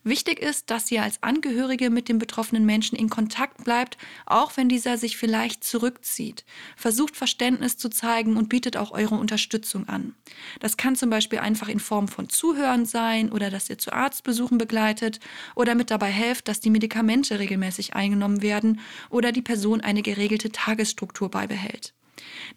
Wichtig 0.05 0.41
ist, 0.41 0.71
dass 0.71 0.91
ihr 0.91 1.03
als 1.05 1.23
Angehörige 1.23 1.89
mit 1.89 2.09
dem 2.09 2.19
betroffenen 2.19 2.67
Menschen 2.67 2.97
in 2.97 3.09
Kontakt 3.09 3.63
bleibt, 3.63 3.97
auch 4.27 4.57
wenn 4.57 4.69
dieser 4.69 4.99
sich 4.99 5.17
vielleicht 5.17 5.63
zurückzieht. 5.63 6.45
Versucht 6.77 7.17
Verständnis 7.17 7.77
zu 7.77 7.89
zeigen 7.89 8.37
und 8.37 8.49
bietet 8.49 8.77
auch 8.77 8.91
eure 8.91 9.15
Unterstützung 9.15 9.89
an. 9.89 10.17
Das 10.59 10.77
kann 10.77 10.97
zum 10.97 11.09
Beispiel 11.09 11.39
einfach 11.39 11.69
in 11.69 11.79
Form 11.79 12.09
von 12.09 12.29
Zuhören 12.29 12.85
sein 12.85 13.31
oder 13.31 13.49
dass 13.49 13.71
ihr 13.71 13.79
zu 13.79 13.93
Arztbesuchen 13.93 14.59
begleitet 14.59 15.21
oder 15.55 15.77
mit 15.77 15.91
dabei 15.93 16.11
helft, 16.11 16.49
dass 16.49 16.59
die 16.59 16.71
Medikamente 16.71 17.39
regelmäßig 17.39 17.95
eingenommen 17.95 18.43
werden 18.43 18.81
oder 19.09 19.31
die 19.31 19.43
Person 19.43 19.81
eine 19.83 20.03
geregelte 20.03 20.51
Tagesstruktur 20.51 21.31
beibehält. 21.31 21.95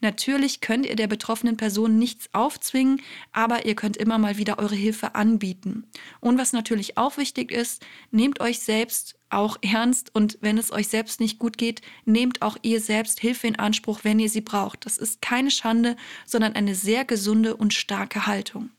Natürlich 0.02 0.62
könnt 0.62 0.86
ihr 0.86 0.96
der 0.96 1.08
betroffenen 1.08 1.58
Person 1.58 1.98
nichts 1.98 2.30
aufzwingen, 2.34 3.02
aber 3.32 3.66
ihr 3.66 3.76
könnt 3.76 3.98
immer 3.98 4.18
mal 4.18 4.38
wieder 4.38 4.60
eure 4.60 4.76
Hilfe 4.76 5.16
anbieten. 5.16 5.88
Und 6.20 6.38
was 6.38 6.54
natürlich 6.54 6.98
auch 6.98 7.18
wichtig 7.18 7.52
ist, 7.52 7.86
nehmt 8.12 8.42
euch 8.42 8.60
selbst 8.60 9.16
auch 9.30 9.58
ernst 9.62 10.14
und 10.14 10.38
wenn 10.42 10.58
es 10.58 10.72
euch 10.72 10.88
selbst 10.88 11.20
nicht 11.20 11.40
gut 11.40 11.58
geht, 11.58 11.82
nehmt 12.06 12.42
auch 12.42 12.58
ihr 12.62 12.80
selbst 12.80 13.20
Hilfe 13.20 13.48
in 13.48 13.58
Anspruch, 13.58 14.02
wenn 14.04 14.20
ihr 14.20 14.30
sie 14.30 14.42
braucht. 14.42 14.86
Das 14.86 14.98
ist 14.98 15.22
keine 15.22 15.52
Schande, 15.52 15.96
sondern 16.26 16.54
eine 16.54 16.76
sehr 16.76 17.06
gesunde 17.06 17.56
und 17.56 17.74
starke 17.74 18.28
Haltung. 18.28 18.70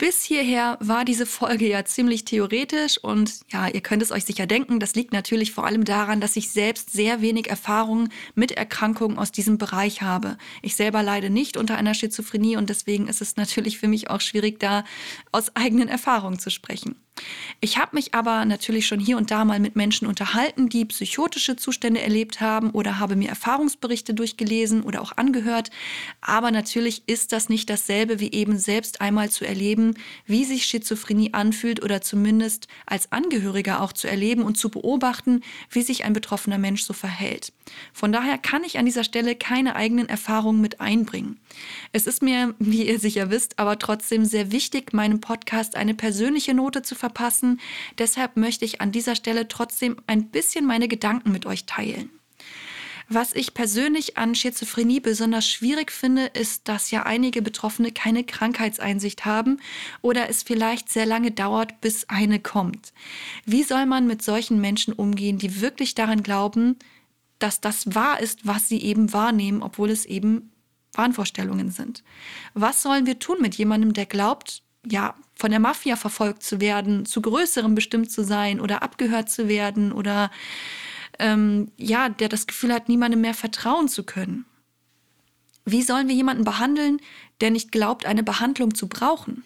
Bis 0.00 0.24
hierher 0.24 0.78
war 0.80 1.04
diese 1.04 1.26
Folge 1.26 1.68
ja 1.68 1.84
ziemlich 1.84 2.24
theoretisch 2.24 2.96
und 2.96 3.40
ja, 3.52 3.68
ihr 3.68 3.82
könnt 3.82 4.02
es 4.02 4.12
euch 4.12 4.24
sicher 4.24 4.46
denken, 4.46 4.80
das 4.80 4.94
liegt 4.94 5.12
natürlich 5.12 5.52
vor 5.52 5.66
allem 5.66 5.84
daran, 5.84 6.22
dass 6.22 6.36
ich 6.36 6.48
selbst 6.50 6.90
sehr 6.90 7.20
wenig 7.20 7.50
Erfahrung 7.50 8.08
mit 8.34 8.52
Erkrankungen 8.52 9.18
aus 9.18 9.30
diesem 9.30 9.58
Bereich 9.58 10.00
habe. 10.00 10.38
Ich 10.62 10.74
selber 10.74 11.02
leide 11.02 11.28
nicht 11.28 11.58
unter 11.58 11.76
einer 11.76 11.92
Schizophrenie 11.92 12.56
und 12.56 12.70
deswegen 12.70 13.08
ist 13.08 13.20
es 13.20 13.36
natürlich 13.36 13.78
für 13.78 13.88
mich 13.88 14.08
auch 14.08 14.22
schwierig, 14.22 14.58
da 14.58 14.84
aus 15.32 15.54
eigenen 15.54 15.88
Erfahrungen 15.88 16.38
zu 16.38 16.48
sprechen. 16.48 16.96
Ich 17.62 17.76
habe 17.76 17.94
mich 17.94 18.14
aber 18.14 18.46
natürlich 18.46 18.86
schon 18.86 19.00
hier 19.00 19.18
und 19.18 19.30
da 19.30 19.44
mal 19.44 19.60
mit 19.60 19.76
Menschen 19.76 20.06
unterhalten, 20.06 20.70
die 20.70 20.86
psychotische 20.86 21.56
Zustände 21.56 22.00
erlebt 22.00 22.40
haben 22.40 22.70
oder 22.70 22.98
habe 22.98 23.16
mir 23.16 23.28
Erfahrungsberichte 23.28 24.14
durchgelesen 24.14 24.82
oder 24.82 25.02
auch 25.02 25.18
angehört. 25.18 25.70
Aber 26.22 26.50
natürlich 26.50 27.02
ist 27.06 27.32
das 27.32 27.50
nicht 27.50 27.68
dasselbe 27.68 28.18
wie 28.18 28.32
eben 28.32 28.58
selbst 28.58 29.02
einmal 29.02 29.28
zu 29.28 29.44
erleben, 29.44 29.94
wie 30.24 30.46
sich 30.46 30.64
Schizophrenie 30.64 31.34
anfühlt 31.34 31.82
oder 31.82 32.00
zumindest 32.00 32.66
als 32.86 33.12
Angehöriger 33.12 33.82
auch 33.82 33.92
zu 33.92 34.08
erleben 34.08 34.42
und 34.42 34.56
zu 34.56 34.70
beobachten, 34.70 35.42
wie 35.70 35.82
sich 35.82 36.04
ein 36.04 36.14
betroffener 36.14 36.58
Mensch 36.58 36.84
so 36.84 36.94
verhält. 36.94 37.52
Von 37.92 38.10
daher 38.10 38.38
kann 38.38 38.64
ich 38.64 38.78
an 38.78 38.86
dieser 38.86 39.04
Stelle 39.04 39.36
keine 39.36 39.76
eigenen 39.76 40.08
Erfahrungen 40.08 40.62
mit 40.62 40.80
einbringen. 40.80 41.38
Es 41.92 42.06
ist 42.06 42.22
mir, 42.22 42.54
wie 42.58 42.88
ihr 42.88 42.98
sicher 42.98 43.30
wisst, 43.30 43.58
aber 43.58 43.78
trotzdem 43.78 44.24
sehr 44.24 44.50
wichtig, 44.50 44.94
meinem 44.94 45.20
Podcast 45.20 45.76
eine 45.76 45.94
persönliche 45.94 46.54
Note 46.54 46.82
zu 46.82 46.94
verpassen. 46.94 47.09
Deshalb 47.98 48.36
möchte 48.36 48.64
ich 48.64 48.80
an 48.80 48.92
dieser 48.92 49.14
Stelle 49.14 49.48
trotzdem 49.48 49.96
ein 50.06 50.28
bisschen 50.28 50.66
meine 50.66 50.88
Gedanken 50.88 51.32
mit 51.32 51.46
euch 51.46 51.66
teilen. 51.66 52.10
Was 53.12 53.34
ich 53.34 53.54
persönlich 53.54 54.18
an 54.18 54.36
Schizophrenie 54.36 55.00
besonders 55.00 55.48
schwierig 55.48 55.90
finde, 55.90 56.26
ist, 56.26 56.68
dass 56.68 56.92
ja 56.92 57.02
einige 57.02 57.42
Betroffene 57.42 57.90
keine 57.90 58.22
Krankheitseinsicht 58.22 59.24
haben 59.24 59.58
oder 60.00 60.28
es 60.28 60.44
vielleicht 60.44 60.88
sehr 60.88 61.06
lange 61.06 61.32
dauert, 61.32 61.80
bis 61.80 62.08
eine 62.08 62.38
kommt. 62.38 62.92
Wie 63.44 63.64
soll 63.64 63.84
man 63.86 64.06
mit 64.06 64.22
solchen 64.22 64.60
Menschen 64.60 64.94
umgehen, 64.94 65.38
die 65.38 65.60
wirklich 65.60 65.96
daran 65.96 66.22
glauben, 66.22 66.76
dass 67.40 67.60
das 67.60 67.96
wahr 67.96 68.20
ist, 68.20 68.46
was 68.46 68.68
sie 68.68 68.80
eben 68.80 69.12
wahrnehmen, 69.12 69.64
obwohl 69.64 69.90
es 69.90 70.06
eben 70.06 70.52
Wahnvorstellungen 70.92 71.72
sind? 71.72 72.04
Was 72.54 72.80
sollen 72.80 73.06
wir 73.06 73.18
tun 73.18 73.38
mit 73.40 73.56
jemandem, 73.56 73.92
der 73.92 74.06
glaubt, 74.06 74.62
ja, 74.86 75.14
von 75.34 75.50
der 75.50 75.60
Mafia 75.60 75.96
verfolgt 75.96 76.42
zu 76.42 76.60
werden, 76.60 77.06
zu 77.06 77.22
Größerem 77.22 77.74
bestimmt 77.74 78.10
zu 78.10 78.24
sein 78.24 78.60
oder 78.60 78.82
abgehört 78.82 79.30
zu 79.30 79.48
werden 79.48 79.92
oder 79.92 80.30
ähm, 81.18 81.70
ja, 81.76 82.08
der 82.08 82.28
das 82.28 82.46
Gefühl 82.46 82.72
hat, 82.72 82.88
niemandem 82.88 83.20
mehr 83.20 83.34
vertrauen 83.34 83.88
zu 83.88 84.04
können. 84.04 84.46
Wie 85.64 85.82
sollen 85.82 86.08
wir 86.08 86.14
jemanden 86.14 86.44
behandeln, 86.44 87.00
der 87.40 87.50
nicht 87.50 87.70
glaubt, 87.72 88.06
eine 88.06 88.22
Behandlung 88.22 88.74
zu 88.74 88.88
brauchen? 88.88 89.44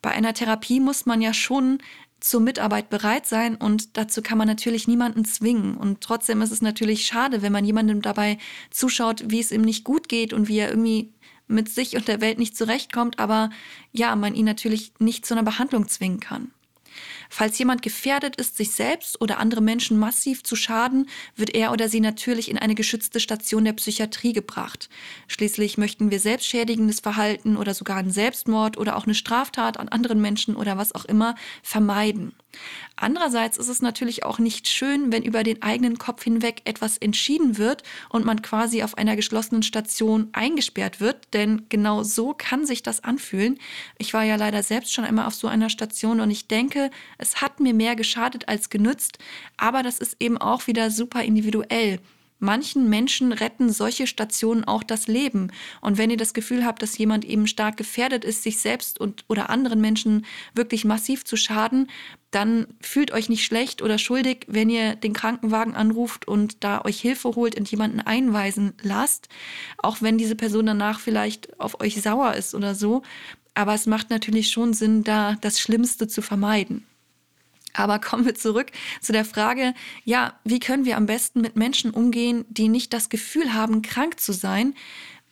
Bei 0.00 0.10
einer 0.10 0.32
Therapie 0.32 0.80
muss 0.80 1.06
man 1.06 1.20
ja 1.20 1.34
schon 1.34 1.78
zur 2.20 2.40
Mitarbeit 2.40 2.90
bereit 2.90 3.26
sein 3.26 3.54
und 3.56 3.96
dazu 3.96 4.22
kann 4.22 4.38
man 4.38 4.48
natürlich 4.48 4.88
niemanden 4.88 5.24
zwingen. 5.24 5.76
Und 5.76 6.00
trotzdem 6.00 6.42
ist 6.42 6.50
es 6.50 6.62
natürlich 6.62 7.06
schade, 7.06 7.42
wenn 7.42 7.52
man 7.52 7.64
jemandem 7.64 8.02
dabei 8.02 8.38
zuschaut, 8.70 9.24
wie 9.26 9.40
es 9.40 9.52
ihm 9.52 9.62
nicht 9.62 9.84
gut 9.84 10.08
geht 10.08 10.32
und 10.32 10.48
wie 10.48 10.58
er 10.58 10.70
irgendwie 10.70 11.12
mit 11.48 11.68
sich 11.68 11.96
und 11.96 12.08
der 12.08 12.20
Welt 12.20 12.38
nicht 12.38 12.56
zurechtkommt, 12.56 13.18
aber 13.18 13.50
ja, 13.92 14.14
man 14.16 14.34
ihn 14.34 14.44
natürlich 14.44 14.92
nicht 14.98 15.26
zu 15.26 15.34
einer 15.34 15.42
Behandlung 15.42 15.88
zwingen 15.88 16.20
kann. 16.20 16.52
Falls 17.30 17.58
jemand 17.58 17.82
gefährdet 17.82 18.36
ist, 18.36 18.56
sich 18.56 18.70
selbst 18.70 19.20
oder 19.20 19.38
andere 19.38 19.60
Menschen 19.60 19.98
massiv 19.98 20.42
zu 20.42 20.56
schaden, 20.56 21.08
wird 21.36 21.54
er 21.54 21.72
oder 21.72 21.88
sie 21.88 22.00
natürlich 22.00 22.50
in 22.50 22.58
eine 22.58 22.74
geschützte 22.74 23.20
Station 23.20 23.64
der 23.64 23.74
Psychiatrie 23.74 24.32
gebracht. 24.32 24.88
Schließlich 25.26 25.78
möchten 25.78 26.10
wir 26.10 26.20
selbstschädigendes 26.20 27.00
Verhalten 27.00 27.56
oder 27.56 27.74
sogar 27.74 27.98
einen 27.98 28.10
Selbstmord 28.10 28.78
oder 28.78 28.96
auch 28.96 29.04
eine 29.04 29.14
Straftat 29.14 29.78
an 29.78 29.88
anderen 29.88 30.20
Menschen 30.20 30.56
oder 30.56 30.78
was 30.78 30.94
auch 30.94 31.04
immer 31.04 31.34
vermeiden. 31.62 32.34
Andererseits 32.96 33.58
ist 33.58 33.68
es 33.68 33.80
natürlich 33.80 34.24
auch 34.24 34.38
nicht 34.38 34.66
schön, 34.66 35.12
wenn 35.12 35.22
über 35.22 35.44
den 35.44 35.62
eigenen 35.62 35.98
Kopf 35.98 36.24
hinweg 36.24 36.62
etwas 36.64 36.98
entschieden 36.98 37.56
wird 37.58 37.82
und 38.08 38.24
man 38.24 38.42
quasi 38.42 38.82
auf 38.82 38.98
einer 38.98 39.14
geschlossenen 39.14 39.62
Station 39.62 40.28
eingesperrt 40.32 41.00
wird, 41.00 41.32
denn 41.32 41.66
genau 41.68 42.02
so 42.02 42.34
kann 42.36 42.66
sich 42.66 42.82
das 42.82 43.04
anfühlen. 43.04 43.58
Ich 43.98 44.14
war 44.14 44.24
ja 44.24 44.36
leider 44.36 44.62
selbst 44.62 44.92
schon 44.92 45.04
einmal 45.04 45.26
auf 45.26 45.34
so 45.34 45.46
einer 45.46 45.70
Station 45.70 46.20
und 46.20 46.30
ich 46.30 46.48
denke, 46.48 46.90
es 47.18 47.40
hat 47.40 47.60
mir 47.60 47.74
mehr 47.74 47.94
geschadet 47.94 48.48
als 48.48 48.68
genützt, 48.68 49.18
aber 49.56 49.82
das 49.82 49.98
ist 49.98 50.16
eben 50.18 50.38
auch 50.38 50.66
wieder 50.66 50.90
super 50.90 51.22
individuell. 51.22 52.00
Manchen 52.40 52.88
Menschen 52.88 53.32
retten 53.32 53.70
solche 53.70 54.06
Stationen 54.06 54.62
auch 54.64 54.84
das 54.84 55.08
Leben. 55.08 55.50
Und 55.80 55.98
wenn 55.98 56.10
ihr 56.10 56.16
das 56.16 56.34
Gefühl 56.34 56.64
habt, 56.64 56.82
dass 56.82 56.96
jemand 56.96 57.24
eben 57.24 57.48
stark 57.48 57.76
gefährdet 57.76 58.24
ist, 58.24 58.44
sich 58.44 58.58
selbst 58.58 59.00
und 59.00 59.24
oder 59.28 59.50
anderen 59.50 59.80
Menschen 59.80 60.24
wirklich 60.54 60.84
massiv 60.84 61.24
zu 61.24 61.36
schaden, 61.36 61.88
dann 62.30 62.66
fühlt 62.80 63.10
euch 63.10 63.28
nicht 63.28 63.44
schlecht 63.44 63.82
oder 63.82 63.98
schuldig, 63.98 64.46
wenn 64.48 64.70
ihr 64.70 64.94
den 64.94 65.14
Krankenwagen 65.14 65.74
anruft 65.74 66.28
und 66.28 66.62
da 66.62 66.84
euch 66.84 67.00
Hilfe 67.00 67.30
holt 67.30 67.56
und 67.58 67.70
jemanden 67.70 68.00
einweisen 68.00 68.74
lasst, 68.82 69.28
auch 69.78 70.00
wenn 70.00 70.18
diese 70.18 70.36
Person 70.36 70.66
danach 70.66 71.00
vielleicht 71.00 71.58
auf 71.58 71.80
euch 71.80 72.00
sauer 72.00 72.34
ist 72.34 72.54
oder 72.54 72.74
so. 72.74 73.02
Aber 73.54 73.74
es 73.74 73.86
macht 73.86 74.10
natürlich 74.10 74.50
schon 74.50 74.74
Sinn, 74.74 75.02
da 75.02 75.36
das 75.40 75.58
Schlimmste 75.58 76.06
zu 76.06 76.22
vermeiden. 76.22 76.86
Aber 77.78 77.98
kommen 77.98 78.24
wir 78.24 78.34
zurück 78.34 78.72
zu 79.00 79.12
der 79.12 79.24
Frage, 79.24 79.72
ja, 80.04 80.34
wie 80.44 80.58
können 80.58 80.84
wir 80.84 80.96
am 80.96 81.06
besten 81.06 81.40
mit 81.40 81.56
Menschen 81.56 81.92
umgehen, 81.92 82.44
die 82.48 82.68
nicht 82.68 82.92
das 82.92 83.08
Gefühl 83.08 83.54
haben, 83.54 83.82
krank 83.82 84.18
zu 84.18 84.32
sein? 84.32 84.74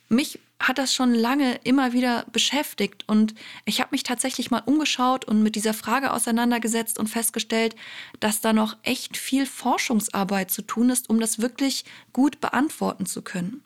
Mich 0.09 0.39
hat 0.59 0.79
das 0.79 0.93
schon 0.93 1.13
lange 1.13 1.59
immer 1.63 1.93
wieder 1.93 2.25
beschäftigt 2.31 3.03
und 3.07 3.35
ich 3.65 3.79
habe 3.79 3.89
mich 3.91 4.03
tatsächlich 4.03 4.49
mal 4.49 4.63
umgeschaut 4.65 5.25
und 5.25 5.43
mit 5.43 5.55
dieser 5.55 5.73
Frage 5.73 6.11
auseinandergesetzt 6.11 6.97
und 6.97 7.09
festgestellt, 7.09 7.75
dass 8.19 8.41
da 8.41 8.53
noch 8.53 8.75
echt 8.81 9.17
viel 9.17 9.45
Forschungsarbeit 9.45 10.49
zu 10.49 10.63
tun 10.63 10.89
ist, 10.89 11.09
um 11.09 11.19
das 11.19 11.39
wirklich 11.39 11.85
gut 12.11 12.39
beantworten 12.39 13.05
zu 13.05 13.21
können. 13.21 13.61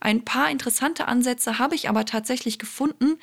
Ein 0.00 0.24
paar 0.24 0.50
interessante 0.50 1.06
Ansätze 1.06 1.60
habe 1.60 1.76
ich 1.76 1.88
aber 1.88 2.06
tatsächlich 2.06 2.58
gefunden, 2.58 3.18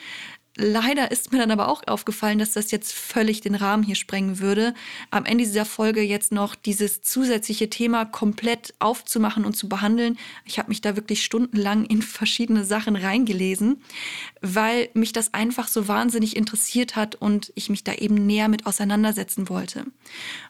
leider 0.59 1.09
ist 1.09 1.31
mir 1.31 1.39
dann 1.39 1.51
aber 1.51 1.69
auch 1.69 1.81
aufgefallen, 1.87 2.37
dass 2.37 2.51
das 2.51 2.71
jetzt 2.71 2.93
völlig 2.93 3.41
den 3.41 3.55
Rahmen 3.55 3.81
hier 3.81 3.95
sprengen 3.95 4.39
würde, 4.39 4.73
am 5.09 5.25
Ende 5.25 5.45
dieser 5.45 5.65
Folge 5.65 6.01
jetzt 6.01 6.31
noch 6.31 6.53
dieses 6.53 7.01
zusätzliche 7.01 7.69
Thema 7.69 8.05
komplett 8.05 8.73
aufzumachen 8.79 9.45
und 9.45 9.55
zu 9.55 9.69
behandeln. 9.69 10.19
Ich 10.45 10.59
habe 10.59 10.69
mich 10.69 10.81
da 10.81 10.95
wirklich 10.95 11.23
stundenlang 11.23 11.85
in 11.85 12.01
verschiedene 12.01 12.65
Sachen 12.65 12.95
reingelesen, 12.95 13.81
weil 14.41 14.89
mich 14.93 15.13
das 15.13 15.33
einfach 15.33 15.67
so 15.67 15.87
wahnsinnig 15.87 16.35
interessiert 16.35 16.95
hat 16.95 17.15
und 17.15 17.51
ich 17.55 17.69
mich 17.69 17.83
da 17.83 17.93
eben 17.93 18.27
näher 18.27 18.49
mit 18.49 18.65
auseinandersetzen 18.65 19.49
wollte. 19.49 19.85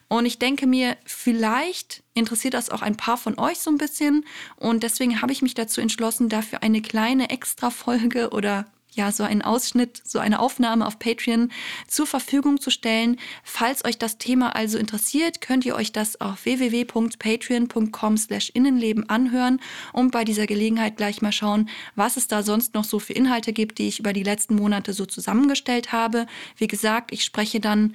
Und 0.08 0.26
ich 0.26 0.40
denke 0.40 0.66
mir, 0.66 0.96
vielleicht 1.04 2.02
interessiert 2.14 2.54
das 2.54 2.70
auch 2.70 2.82
ein 2.82 2.96
paar 2.96 3.16
von 3.16 3.38
euch 3.38 3.60
so 3.60 3.70
ein 3.70 3.78
bisschen 3.78 4.24
und 4.56 4.82
deswegen 4.82 5.22
habe 5.22 5.32
ich 5.32 5.40
mich 5.40 5.54
dazu 5.54 5.80
entschlossen, 5.80 6.28
dafür 6.28 6.64
eine 6.64 6.82
kleine 6.82 7.30
Extra-Folge 7.30 8.30
oder 8.30 8.66
ja, 8.92 9.12
so 9.12 9.22
einen 9.22 9.42
Ausschnitt, 9.42 10.02
so 10.04 10.18
eine 10.18 10.40
Aufnahme 10.40 10.86
auf 10.86 10.98
Patreon 10.98 11.50
zur 11.86 12.06
Verfügung 12.06 12.60
zu 12.60 12.70
stellen. 12.70 13.18
Falls 13.44 13.84
euch 13.84 13.98
das 13.98 14.18
Thema 14.18 14.54
also 14.56 14.78
interessiert, 14.78 15.40
könnt 15.40 15.64
ihr 15.64 15.74
euch 15.74 15.92
das 15.92 16.20
auf 16.20 16.44
www.patreon.com 16.44 18.16
slash 18.16 18.50
Innenleben 18.50 19.08
anhören 19.08 19.60
und 19.92 20.10
bei 20.10 20.24
dieser 20.24 20.46
Gelegenheit 20.46 20.96
gleich 20.96 21.22
mal 21.22 21.32
schauen, 21.32 21.68
was 21.94 22.16
es 22.16 22.28
da 22.28 22.42
sonst 22.42 22.74
noch 22.74 22.84
so 22.84 22.98
für 22.98 23.12
Inhalte 23.12 23.52
gibt, 23.52 23.78
die 23.78 23.88
ich 23.88 24.00
über 24.00 24.12
die 24.12 24.22
letzten 24.22 24.56
Monate 24.56 24.92
so 24.92 25.06
zusammengestellt 25.06 25.92
habe. 25.92 26.26
Wie 26.56 26.66
gesagt, 26.66 27.12
ich 27.12 27.24
spreche 27.24 27.60
dann 27.60 27.94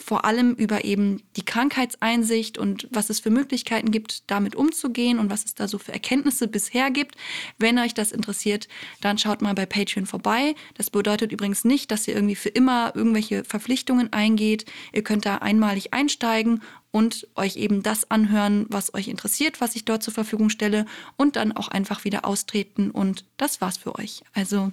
vor 0.00 0.24
allem 0.24 0.54
über 0.54 0.84
eben 0.84 1.22
die 1.36 1.44
Krankheitseinsicht 1.44 2.58
und 2.58 2.88
was 2.90 3.10
es 3.10 3.20
für 3.20 3.30
Möglichkeiten 3.30 3.90
gibt, 3.90 4.30
damit 4.30 4.54
umzugehen 4.54 5.18
und 5.18 5.30
was 5.30 5.44
es 5.44 5.54
da 5.54 5.68
so 5.68 5.78
für 5.78 5.92
Erkenntnisse 5.92 6.48
bisher 6.48 6.90
gibt. 6.90 7.16
Wenn 7.58 7.78
euch 7.78 7.94
das 7.94 8.12
interessiert, 8.12 8.68
dann 9.00 9.18
schaut 9.18 9.42
mal 9.42 9.54
bei 9.54 9.66
Patreon 9.66 10.06
vorbei. 10.06 10.54
Das 10.74 10.90
bedeutet 10.90 11.32
übrigens 11.32 11.64
nicht, 11.64 11.90
dass 11.90 12.08
ihr 12.08 12.14
irgendwie 12.14 12.36
für 12.36 12.48
immer 12.48 12.92
irgendwelche 12.94 13.44
Verpflichtungen 13.44 14.12
eingeht. 14.12 14.64
Ihr 14.92 15.02
könnt 15.02 15.26
da 15.26 15.36
einmalig 15.36 15.92
einsteigen 15.92 16.62
und 16.90 17.26
euch 17.36 17.56
eben 17.56 17.82
das 17.82 18.10
anhören, 18.10 18.66
was 18.68 18.94
euch 18.94 19.08
interessiert, 19.08 19.60
was 19.60 19.76
ich 19.76 19.84
dort 19.84 20.02
zur 20.02 20.14
Verfügung 20.14 20.50
stelle 20.50 20.86
und 21.16 21.36
dann 21.36 21.52
auch 21.52 21.68
einfach 21.68 22.04
wieder 22.04 22.24
austreten 22.24 22.90
und 22.90 23.24
das 23.36 23.60
war's 23.60 23.78
für 23.78 23.98
euch. 23.98 24.22
Also 24.34 24.72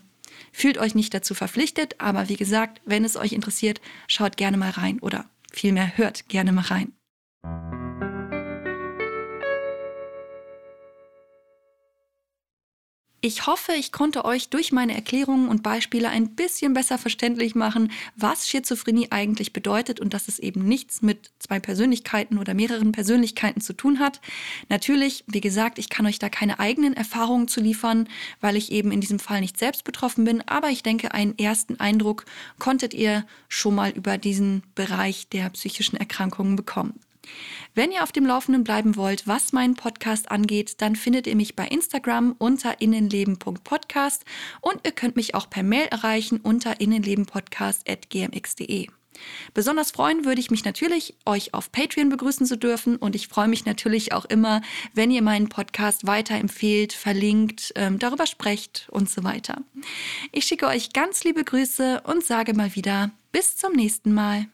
Fühlt 0.52 0.78
euch 0.78 0.96
nicht 0.96 1.14
dazu 1.14 1.34
verpflichtet, 1.34 1.96
aber 2.00 2.30
wie 2.30 2.38
gesagt, 2.38 2.82
wenn 2.86 3.06
es 3.06 3.18
euch 3.18 3.34
interessiert, 3.34 3.82
schaut 4.08 4.38
gerne 4.38 4.58
mal 4.58 4.72
rein 4.72 5.00
oder 5.00 5.30
vielmehr 5.52 5.98
hört 5.98 6.28
gerne 6.30 6.52
mal 6.52 6.66
rein. 6.66 6.94
Ich 13.22 13.48
hoffe, 13.48 13.74
ich 13.74 13.92
konnte 13.92 14.24
euch 14.24 14.48
durch 14.48 14.72
meine 14.72 14.96
Erklärungen 14.96 15.50
und 15.50 15.62
Beispiele 15.62 16.08
ein 16.08 16.36
bisschen 16.36 16.74
besser 16.74 16.98
verständlich 16.98 17.54
machen, 17.54 17.92
was 18.16 18.48
Schizophrenie 18.48 19.08
eigentlich 19.12 19.52
bedeutet 19.52 20.00
und 20.00 20.14
dass 20.14 20.30
es 20.30 20.40
eben 20.40 20.64
nichts 20.64 21.02
mit 21.02 21.30
zwei 21.38 21.60
Persönlichkeiten 21.60 22.38
oder 22.38 22.54
mehreren 22.54 22.94
Persönlichkeiten 22.94 23.60
zu 23.60 23.74
tun 23.74 24.00
hat. 24.00 24.22
Natürlich, 24.70 25.26
wie 25.28 25.42
gesagt, 25.42 25.80
ich 25.80 25.90
kann 25.90 26.06
euch 26.06 26.20
da 26.20 26.30
keine 26.30 26.60
eigenen 26.60 26.94
Erfahrungen 26.94 27.50
zu 27.50 27.60
liefern, 27.60 28.08
weil 28.40 28.56
ich 28.56 28.72
eben 28.72 28.90
in 28.90 29.02
diesem 29.02 29.20
Fall 29.20 29.42
nicht 29.42 29.60
selbst 29.60 29.84
betroffen 29.84 30.24
bin, 30.24 30.42
aber 30.48 30.70
ich 30.70 30.82
denke, 30.82 31.14
einen 31.14 31.38
ersten 31.38 31.78
Eindruck 31.78 32.24
konntet 32.58 32.94
ihr 32.94 33.26
schon 33.50 33.76
mal 33.76 33.92
über 33.92 34.18
diesen 34.18 34.64
Bereich 34.76 35.28
der 35.28 35.50
psychischen 35.50 35.98
Erkrankungen 35.98 36.56
bekommen. 36.56 37.02
Wenn 37.76 37.92
ihr 37.92 38.02
auf 38.04 38.12
dem 38.12 38.26
Laufenden 38.26 38.64
bleiben 38.64 38.96
wollt, 38.96 39.28
was 39.28 39.54
meinen 39.54 39.76
Podcast 39.76 40.32
angeht, 40.32 40.82
dann 40.82 40.96
findet 40.96 41.28
ihr 41.28 41.36
mich 41.36 41.56
bei 41.56 41.68
Instagram 41.68 42.34
unter 42.38 42.82
innenleben.podcast 42.82 44.26
und 44.62 44.80
ihr 44.86 44.92
könnt 44.92 45.16
mich 45.16 45.36
auch 45.36 45.50
per 45.50 45.64
Mail 45.64 45.88
erreichen 45.88 46.40
unter 46.42 46.82
innenlebenpodcast.gmx.de. 46.82 48.88
Besonders 49.54 49.92
freuen 49.92 50.26
würde 50.26 50.40
ich 50.40 50.52
mich 50.52 50.66
natürlich, 50.66 51.16
euch 51.26 51.54
auf 51.54 51.72
Patreon 51.72 52.10
begrüßen 52.10 52.46
zu 52.46 52.58
dürfen 52.58 52.96
und 52.96 53.16
ich 53.16 53.28
freue 53.28 53.48
mich 53.48 53.66
natürlich 53.66 54.14
auch 54.14 54.26
immer, 54.26 54.62
wenn 54.94 55.12
ihr 55.12 55.22
meinen 55.22 55.50
Podcast 55.50 56.08
weiterempfehlt, 56.08 56.94
verlinkt, 56.94 57.74
ähm, 57.76 58.00
darüber 58.00 58.28
sprecht 58.28 58.88
und 58.92 59.10
so 59.10 59.24
weiter. 59.24 59.62
Ich 60.32 60.46
schicke 60.46 60.68
euch 60.68 60.94
ganz 60.94 61.24
liebe 61.24 61.44
Grüße 61.44 62.02
und 62.06 62.24
sage 62.24 62.54
mal 62.54 62.76
wieder 62.76 63.12
bis 63.32 63.58
zum 63.58 63.74
nächsten 63.74 64.14
Mal. 64.14 64.48